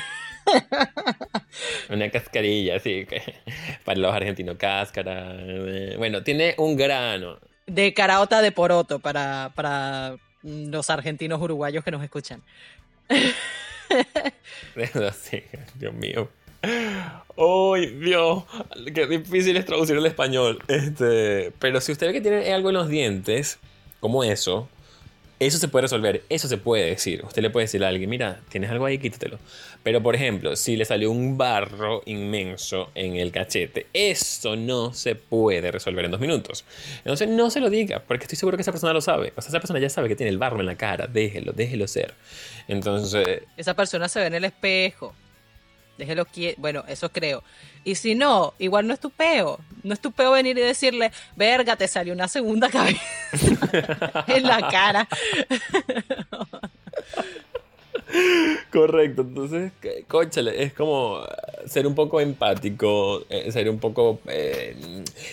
[1.88, 3.06] una cascarilla, sí,
[3.84, 5.36] para los argentinos, cáscara.
[5.98, 7.38] Bueno, tiene un grano.
[7.68, 12.42] De caraota de poroto para, para los argentinos uruguayos que nos escuchan.
[15.76, 16.28] Dios mío.
[16.62, 18.44] ¡Ay, Dios!
[18.94, 20.59] Qué difícil es traducir el español.
[20.68, 23.59] Este, pero si usted ve que tiene algo en los dientes,
[24.00, 24.68] como eso,
[25.40, 27.24] Eso se puede resolver, eso se puede decir.
[27.24, 29.38] Usted le puede decir a alguien, mira, tienes algo ahí, quítatelo.
[29.84, 35.14] Pero por ejemplo, si le salió un barro inmenso en el cachete, eso no se
[35.14, 36.64] puede resolver en dos minutos.
[36.98, 39.32] Entonces no se lo diga, porque estoy seguro que esa persona lo sabe.
[39.36, 41.86] O sea, esa persona ya sabe que tiene el barro en la cara, déjelo, déjelo
[41.86, 42.14] ser.
[42.66, 43.42] Entonces...
[43.56, 45.14] Esa persona se ve en el espejo.
[45.99, 46.61] Déjelo quieto.
[46.61, 47.42] Bueno, eso creo.
[47.84, 49.59] Y si no, igual no es tu peo.
[49.82, 53.03] No es tu peo venir y decirle, verga, te salió una segunda cabeza
[54.28, 55.09] en la cara.
[58.72, 59.72] Correcto, entonces,
[60.06, 61.20] conchale, es como
[61.66, 64.74] ser un poco empático, eh, ser un poco, eh,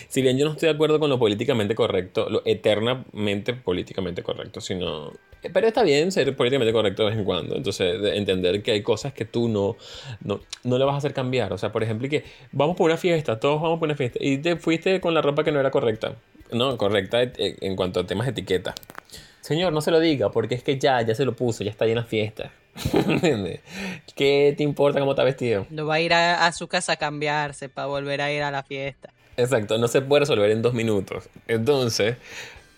[0.08, 4.60] si bien yo no estoy de acuerdo con lo políticamente correcto, lo eternamente políticamente correcto,
[4.60, 5.12] sino,
[5.42, 8.82] eh, pero está bien ser políticamente correcto de vez en cuando, entonces entender que hay
[8.82, 9.76] cosas que tú no,
[10.22, 12.98] no, no le vas a hacer cambiar, o sea, por ejemplo, que vamos por una
[12.98, 15.70] fiesta, todos vamos por una fiesta, y te fuiste con la ropa que no era
[15.70, 16.16] correcta,
[16.52, 18.74] no, correcta en cuanto a temas de etiqueta.
[19.46, 21.84] Señor, no se lo diga, porque es que ya, ya se lo puso, ya está
[21.84, 22.50] ahí en la fiesta.
[24.16, 25.68] ¿Qué te importa cómo está vestido?
[25.70, 28.64] No va a ir a, su casa a cambiarse para volver a ir a la
[28.64, 29.12] fiesta.
[29.36, 31.28] Exacto, no se puede resolver en dos minutos.
[31.46, 32.16] Entonces,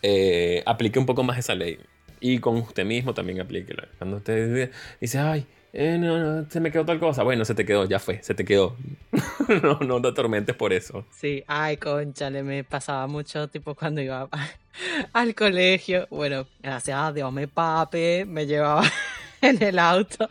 [0.03, 1.79] eh, aplique un poco más esa ley.
[2.21, 3.89] Y con usted mismo también aplíquela.
[3.97, 7.23] Cuando usted dice, ay, eh, no, no, se me quedó tal cosa.
[7.23, 8.77] Bueno, se te quedó, ya fue, se te quedó.
[9.62, 11.05] no, no te atormentes por eso.
[11.11, 14.29] Sí, ay, conchale, me pasaba mucho, tipo, cuando iba
[15.12, 16.07] al colegio.
[16.11, 18.83] Bueno, gracias a Dios, me pape, me llevaba
[19.43, 20.27] en el auto.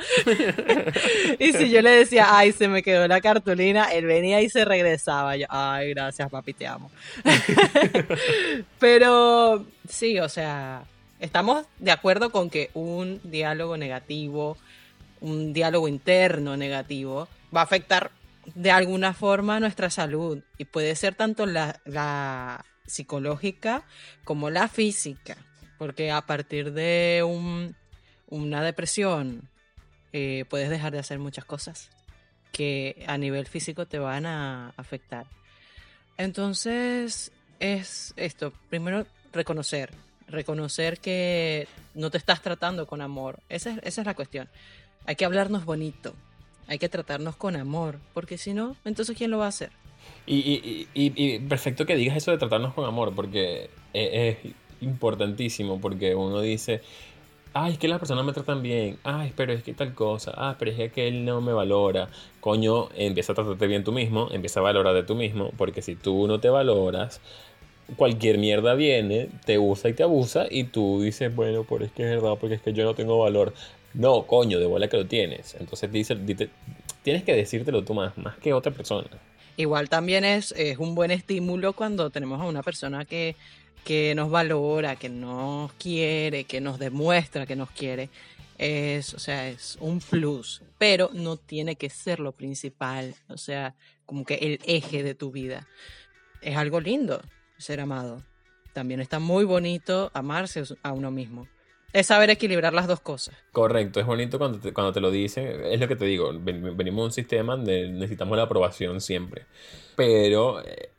[1.40, 4.66] y si yo le decía, ay, se me quedó la cartulina, él venía y se
[4.66, 5.38] regresaba.
[5.38, 6.90] Yo, ay, gracias, papi, te amo.
[8.80, 10.84] Pero sí, o sea,
[11.20, 14.58] estamos de acuerdo con que un diálogo negativo
[15.22, 18.12] un diálogo interno negativo, va a afectar
[18.56, 23.84] de alguna forma nuestra salud y puede ser tanto la, psicológica
[24.24, 25.36] como la física,
[25.78, 27.22] porque a partir de
[28.30, 29.50] una depresión
[30.14, 31.90] eh, puedes dejar de hacer muchas cosas
[32.54, 35.28] que a nivel físico te van a afectar.
[36.18, 39.92] Entonces es esto, primero reconocer,
[40.28, 44.50] reconocer que no te estás tratando con amor, esa esa es la cuestión.
[45.06, 46.14] Hay que hablarnos bonito,
[46.68, 49.72] hay que tratarnos con amor, porque si no, entonces ¿quién lo va a hacer?
[50.26, 56.42] Y, perfecto que digas eso de tratarnos con amor, porque e, es, importantísimo, porque uno
[56.42, 56.82] dice,
[57.54, 60.56] ay, es que las personas me tratan bien, ay, pero es que tal cosa, ah,
[60.60, 62.10] pero es que él no me valora.
[62.40, 65.96] Coño, empieza a tratarte bien tú mismo, empieza a valorar de tú mismo, porque si
[65.96, 67.22] tú no te valoras,
[67.96, 72.04] cualquier mierda viene, te usa y te abusa, y tú dices, bueno, pero es que
[72.04, 73.54] es verdad, porque es que yo no tengo valor.
[73.94, 75.56] No, coño, de bola que lo tienes.
[75.60, 76.16] Entonces dice,
[77.04, 79.08] tienes que decírtelo tú más, más que otra persona.
[79.56, 83.36] Igual también es, es un buen estímulo cuando tenemos a una persona que,
[83.84, 88.10] que nos valora, que nos quiere, que nos demuestra que nos quiere.
[88.60, 93.76] Es, o sea, es un plus, pero no tiene que ser lo principal, o sea,
[94.06, 95.68] como que el eje de tu vida.
[96.42, 97.22] Es algo lindo
[97.58, 98.22] ser amado.
[98.74, 101.48] También está muy bonito amarse a uno mismo.
[101.94, 103.36] Es saber equilibrar las dos cosas.
[103.52, 105.48] Correcto, es bonito cuando te, cuando te lo dicen.
[105.66, 109.46] Es lo que te digo, venimos de un sistema donde necesitamos la aprobación siempre.
[109.96, 110.92] Pero eh,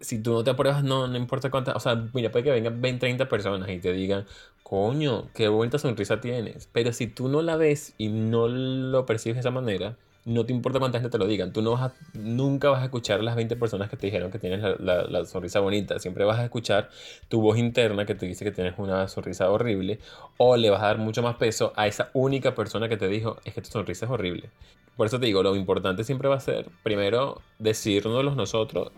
[0.00, 1.74] si tú no te apruebas, no, no importa cuántas.
[1.76, 4.26] O sea, mira, puede que vengan 20, 30 personas y te digan,
[4.62, 6.68] coño, qué bonita sonrisa tienes.
[6.72, 10.52] Pero si tú no la ves y no lo percibes de esa manera, no te
[10.52, 11.52] importa cuánta gente te lo digan.
[11.52, 14.38] Tú no vas nunca vas a escuchar a las 20 personas que te dijeron que
[14.38, 15.98] tienes la, sonrisa bonita.
[15.98, 16.88] Siempre vas a escuchar
[17.28, 19.98] tu voz interna que te dice que tienes una sonrisa horrible.
[20.38, 23.36] O le vas a dar mucho más peso a esa única persona que te dijo
[23.44, 24.50] es que tu sonrisa es horrible.
[24.96, 28.92] Por eso te digo, lo importante siempre va a ser, primero, decírnoslo nosotros.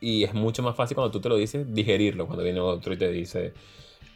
[0.00, 2.96] Y es mucho más fácil cuando tú te lo dices, digerirlo cuando viene otro y
[2.96, 3.52] te dice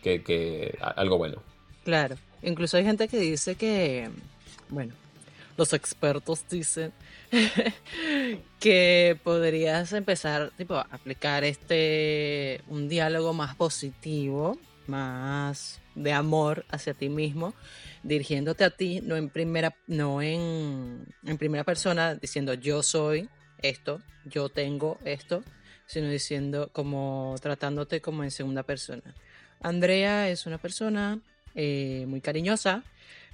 [0.02, 1.42] que algo bueno.
[1.84, 2.16] Claro.
[2.42, 4.10] Incluso hay gente que dice que,
[4.68, 4.94] bueno,
[5.58, 6.92] los expertos dicen
[8.60, 14.56] que podrías empezar tipo, a aplicar este un diálogo más positivo,
[14.86, 17.54] más de amor hacia ti mismo,
[18.04, 23.28] dirigiéndote a ti, no en primera, no en, en primera persona, diciendo yo soy
[23.60, 25.42] esto, yo tengo esto,
[25.86, 29.12] sino diciendo como tratándote como en segunda persona.
[29.60, 31.20] Andrea es una persona
[31.56, 32.84] eh, muy cariñosa,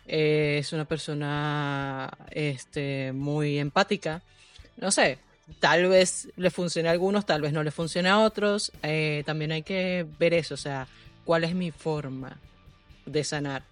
[0.06, 4.22] eh, es una persona este, muy empática.
[4.76, 5.18] No sé,
[5.60, 8.72] tal vez le funcione a algunos, tal vez no le funcione a otros.
[8.82, 10.86] Eh, también hay que ver eso, o sea,
[11.24, 12.38] cuál es mi forma
[13.06, 13.62] de sanar.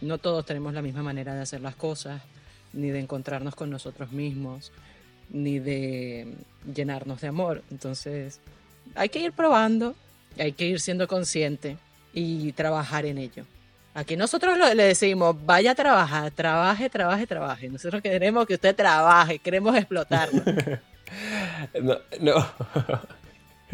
[0.00, 2.22] No todos tenemos la misma manera de hacer las cosas,
[2.72, 4.72] ni de encontrarnos con nosotros mismos,
[5.30, 6.34] ni de
[6.74, 7.62] llenarnos de amor.
[7.70, 8.40] Entonces,
[8.94, 9.94] hay que ir probando,
[10.38, 11.76] hay que ir siendo consciente
[12.12, 13.44] y trabajar en ello.
[13.94, 17.68] Aquí nosotros le decimos, vaya a trabajar, trabaje, trabaje, trabaje.
[17.68, 20.42] Nosotros queremos que usted trabaje, queremos explotarlo.
[21.82, 22.46] no, no.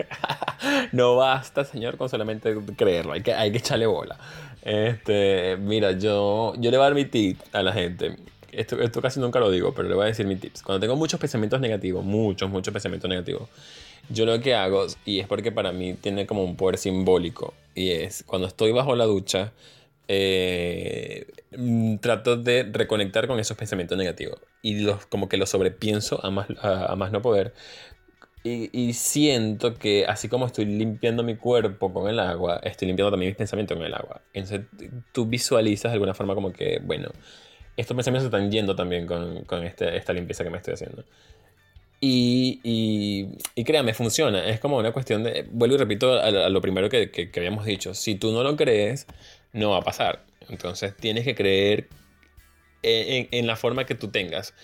[0.93, 4.19] no basta, señor, con solamente creerlo, hay que, hay que echarle bola.
[4.62, 8.16] Este, mira, yo, yo le voy a dar mi tip a la gente.
[8.51, 10.62] Esto, esto casi nunca lo digo, pero le voy a decir mi tips.
[10.62, 13.49] Cuando tengo muchos pensamientos negativos, muchos, muchos pensamientos negativos,
[14.09, 17.91] yo lo que hago, y es porque para mí tiene como un poder simbólico, y
[17.91, 19.53] es cuando estoy bajo la ducha,
[20.09, 26.25] eh, mm, trato de reconectar con esos pensamientos negativos y los, como que los sobrepienso
[26.25, 27.55] a más, a más no poder
[28.45, 33.31] y, siento que así como estoy limpiando mi cuerpo con el agua, estoy limpiando también
[33.31, 34.23] mis pensamientos con el agua.
[34.33, 34.67] Entonces
[35.13, 37.11] tú visualizas de alguna forma como que, bueno,
[37.77, 41.05] estos pensamientos están yendo también con, con este, esta limpieza que me estoy haciendo.
[42.01, 44.49] Y, y, y, créame, funciona.
[44.49, 47.93] Es como una cuestión de, vuelvo y repito a, lo primero que, que, habíamos dicho,
[47.93, 49.07] si tú no lo crees,
[49.59, 50.25] no va a pasar.
[50.49, 51.89] Entonces tienes que creer
[52.83, 54.55] en, la forma que tú tengas.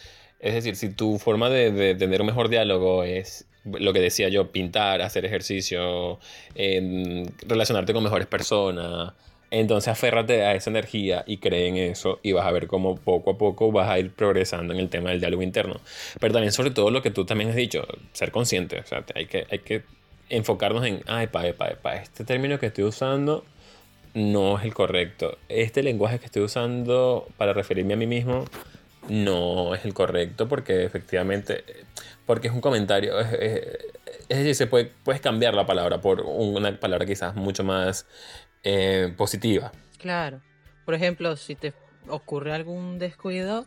[0.40, 4.52] Es decir, si tu forma de, tener un mejor diálogo es lo que decía yo,
[4.52, 6.18] pintar, hacer ejercicio,
[6.54, 9.14] em, relacionarte con mejores personas.
[9.50, 13.32] Entonces aférrate a esa energía y cree en eso y vas a ver cómo poco
[13.32, 15.80] a poco vas a ir progresando en el tema del diálogo interno.
[16.20, 18.80] Pero también sobre todo lo que tú también has dicho, ser consciente.
[18.80, 19.82] O sea, hay que, hay que
[20.28, 23.44] enfocarnos en, ay, pa, pa, pa, este término que estoy usando
[24.14, 25.38] no es el correcto.
[25.48, 28.44] Este lenguaje que estoy usando para referirme a mí mismo
[29.08, 31.64] no es el correcto porque efectivamente,
[32.24, 33.78] porque es un comentario, es,
[34.28, 38.06] decir, se puede, puedes cambiar la palabra por una palabra quizás mucho más
[38.62, 39.72] eh, positiva.
[39.98, 40.40] Claro.
[40.84, 41.72] Por ejemplo, si te
[42.08, 43.66] ocurre algún descuido,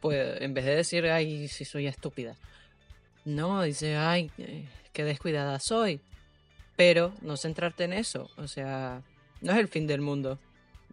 [0.00, 2.36] pues en vez de decir, ay, si soy estúpida,
[3.24, 6.00] no, dice, ay, eh, qué descuidada soy.
[6.76, 9.02] Pero no centrarte en eso, o sea,
[9.42, 10.38] no es el fin del mundo.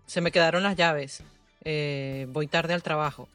[0.06, 1.24] Se me quedaron las llaves,
[1.64, 3.30] eh, voy tarde al trabajo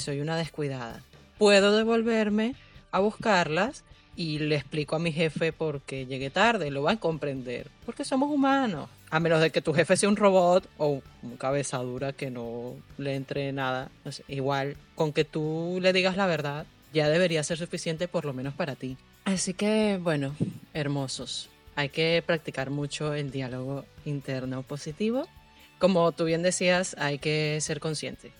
[0.00, 1.00] soy una descuidada.
[1.38, 2.54] Puedo devolverme
[2.90, 3.84] a buscarlas
[4.16, 8.04] y le explico a mi jefe por qué llegué tarde, lo va a comprender, porque
[8.04, 8.88] somos humanos.
[9.10, 12.74] A menos de que tu jefe sea un robot o un cabeza dura que no
[12.96, 13.90] le entre nada.
[14.28, 18.54] igual, con que tú le digas la verdad, ya debería ser suficiente por lo menos
[18.54, 18.96] para ti.
[19.24, 20.34] Así que, bueno,
[20.74, 21.49] hermosos.
[21.76, 25.26] Hay que practicar mucho el diálogo interno positivo.
[25.78, 28.32] Como tú bien decías, hay que ser consciente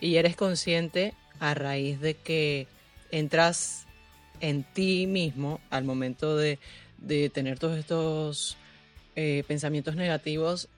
[0.00, 2.66] y eres consciente a raíz de que
[3.10, 3.86] entras
[4.40, 6.58] en ti mismo al momento de,
[7.32, 8.56] tener todos estos
[9.16, 10.68] eh, pensamientos negativos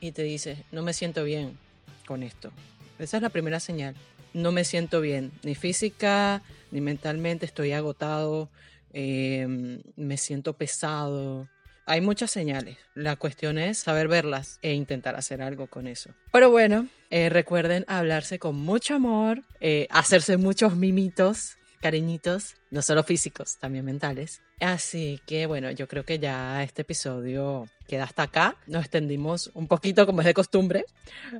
[0.00, 1.58] y te dices, no me siento bien
[2.06, 2.50] con esto.
[2.98, 3.94] Esa es la primera señal.
[4.32, 8.48] No me siento bien, ni física, ni mentalmente, estoy agotado,
[8.92, 11.48] em, me siento pesado,
[11.90, 12.78] hay muchas señales.
[12.94, 16.10] La cuestión es saber verlas e intentar hacer algo con eso.
[16.32, 23.02] Pero bueno, eh, recuerden hablarse con mucho amor, eh, hacerse muchos mimitos, cariñitos, no solo
[23.02, 24.40] físicos, también mentales.
[24.60, 28.56] Así que bueno, yo creo que ya este episodio queda hasta acá.
[28.68, 30.84] Nos extendimos un poquito como es de costumbre.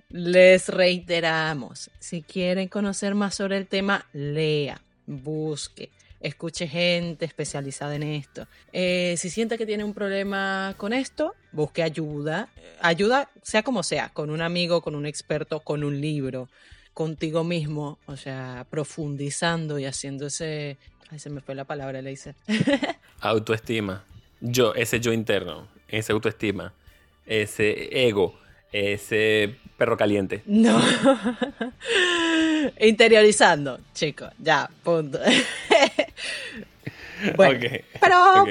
[0.08, 5.90] Les reiteramos, si quieren conocer más sobre el tema, lea, busque
[6.20, 8.46] escuche gente especializada en esto.
[8.72, 12.48] Eh, si siente que tiene un problema con esto, busque ayuda.
[12.80, 16.48] Ayuda, sea como sea, con un amigo, con un experto, con un libro,
[16.94, 20.76] contigo mismo, o sea, profundizando y haciendo ese...
[21.10, 22.34] Ay, se me fue la palabra, le hice.
[23.20, 24.04] Autoestima.
[24.40, 26.72] Yo, ese yo interno, esa autoestima,
[27.26, 28.38] ese ego,
[28.72, 30.42] ese perro caliente.
[30.46, 30.80] No.
[32.80, 35.18] Interiorizando, chicos, ya, punto.
[37.36, 37.68] bueno,
[38.00, 38.44] pero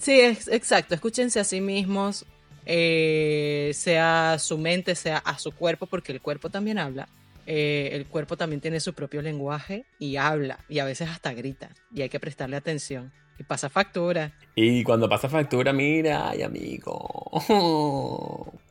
[0.00, 2.24] sí, es, exacto, escúchense a sí mismos,
[2.66, 7.08] eh, sea su mente, sea a su cuerpo, porque el cuerpo también habla.
[7.46, 11.68] Eh, el cuerpo también tiene su propio lenguaje y habla, y a veces hasta grita,
[11.94, 13.12] y hay que prestarle atención.
[13.38, 14.32] Y pasa factura.
[14.54, 18.52] Y cuando pasa factura, mira, ay amigo.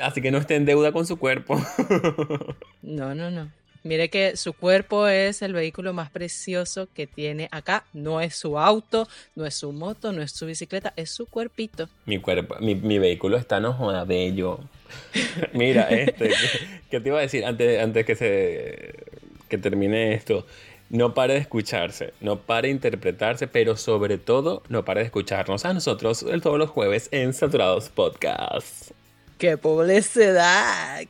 [0.00, 1.60] Así que no esté en deuda con su cuerpo.
[2.82, 3.50] no, no, no.
[3.84, 7.84] Mire que su cuerpo es el vehículo más precioso que tiene acá.
[7.92, 11.88] No es su auto, no es su moto, no es su bicicleta, es su cuerpito.
[12.06, 14.60] Mi cuerpo, mi, vehículo está no bello.
[15.52, 16.30] Mira, este,
[16.90, 18.94] ¿qué, te iba a decir antes, antes que se
[19.48, 20.46] que termine esto?
[20.88, 25.64] No pare de escucharse, no pare de interpretarse, pero sobre todo no pare de escucharnos
[25.64, 28.92] a nosotros todos los jueves en Saturados Podcast.
[29.38, 31.04] ¡Qué publicidad!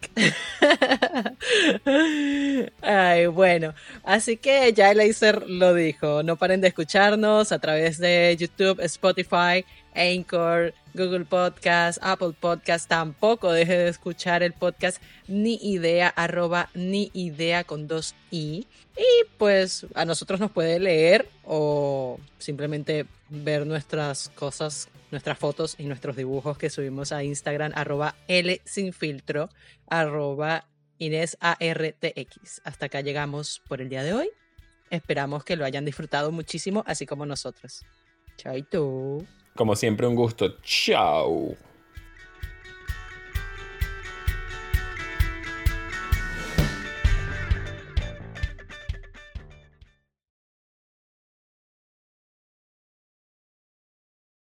[2.81, 6.23] Ay, bueno, así que ya Laser lo dijo.
[6.23, 9.65] No paren de escucharnos a través de YouTube, Spotify,
[9.95, 12.89] Anchor, Google Podcast, Apple Podcast.
[12.89, 18.67] Tampoco deje de escuchar el podcast ni idea, arroba ni idea con dos i.
[18.97, 25.85] Y pues a nosotros nos puede leer o simplemente ver nuestras cosas, nuestras fotos y
[25.85, 29.49] nuestros dibujos que subimos a Instagram, arroba L sin filtro,
[29.89, 30.69] arroba
[30.99, 32.61] Inés ARTX.
[32.65, 34.31] Hasta acá llegamos por el día de hoy.
[34.91, 37.85] Esperamos que lo hayan disfrutado muchísimo, así como nosotros.
[38.37, 39.25] Chaito.
[39.57, 40.59] Como siempre, un gusto.
[40.63, 41.57] Chao.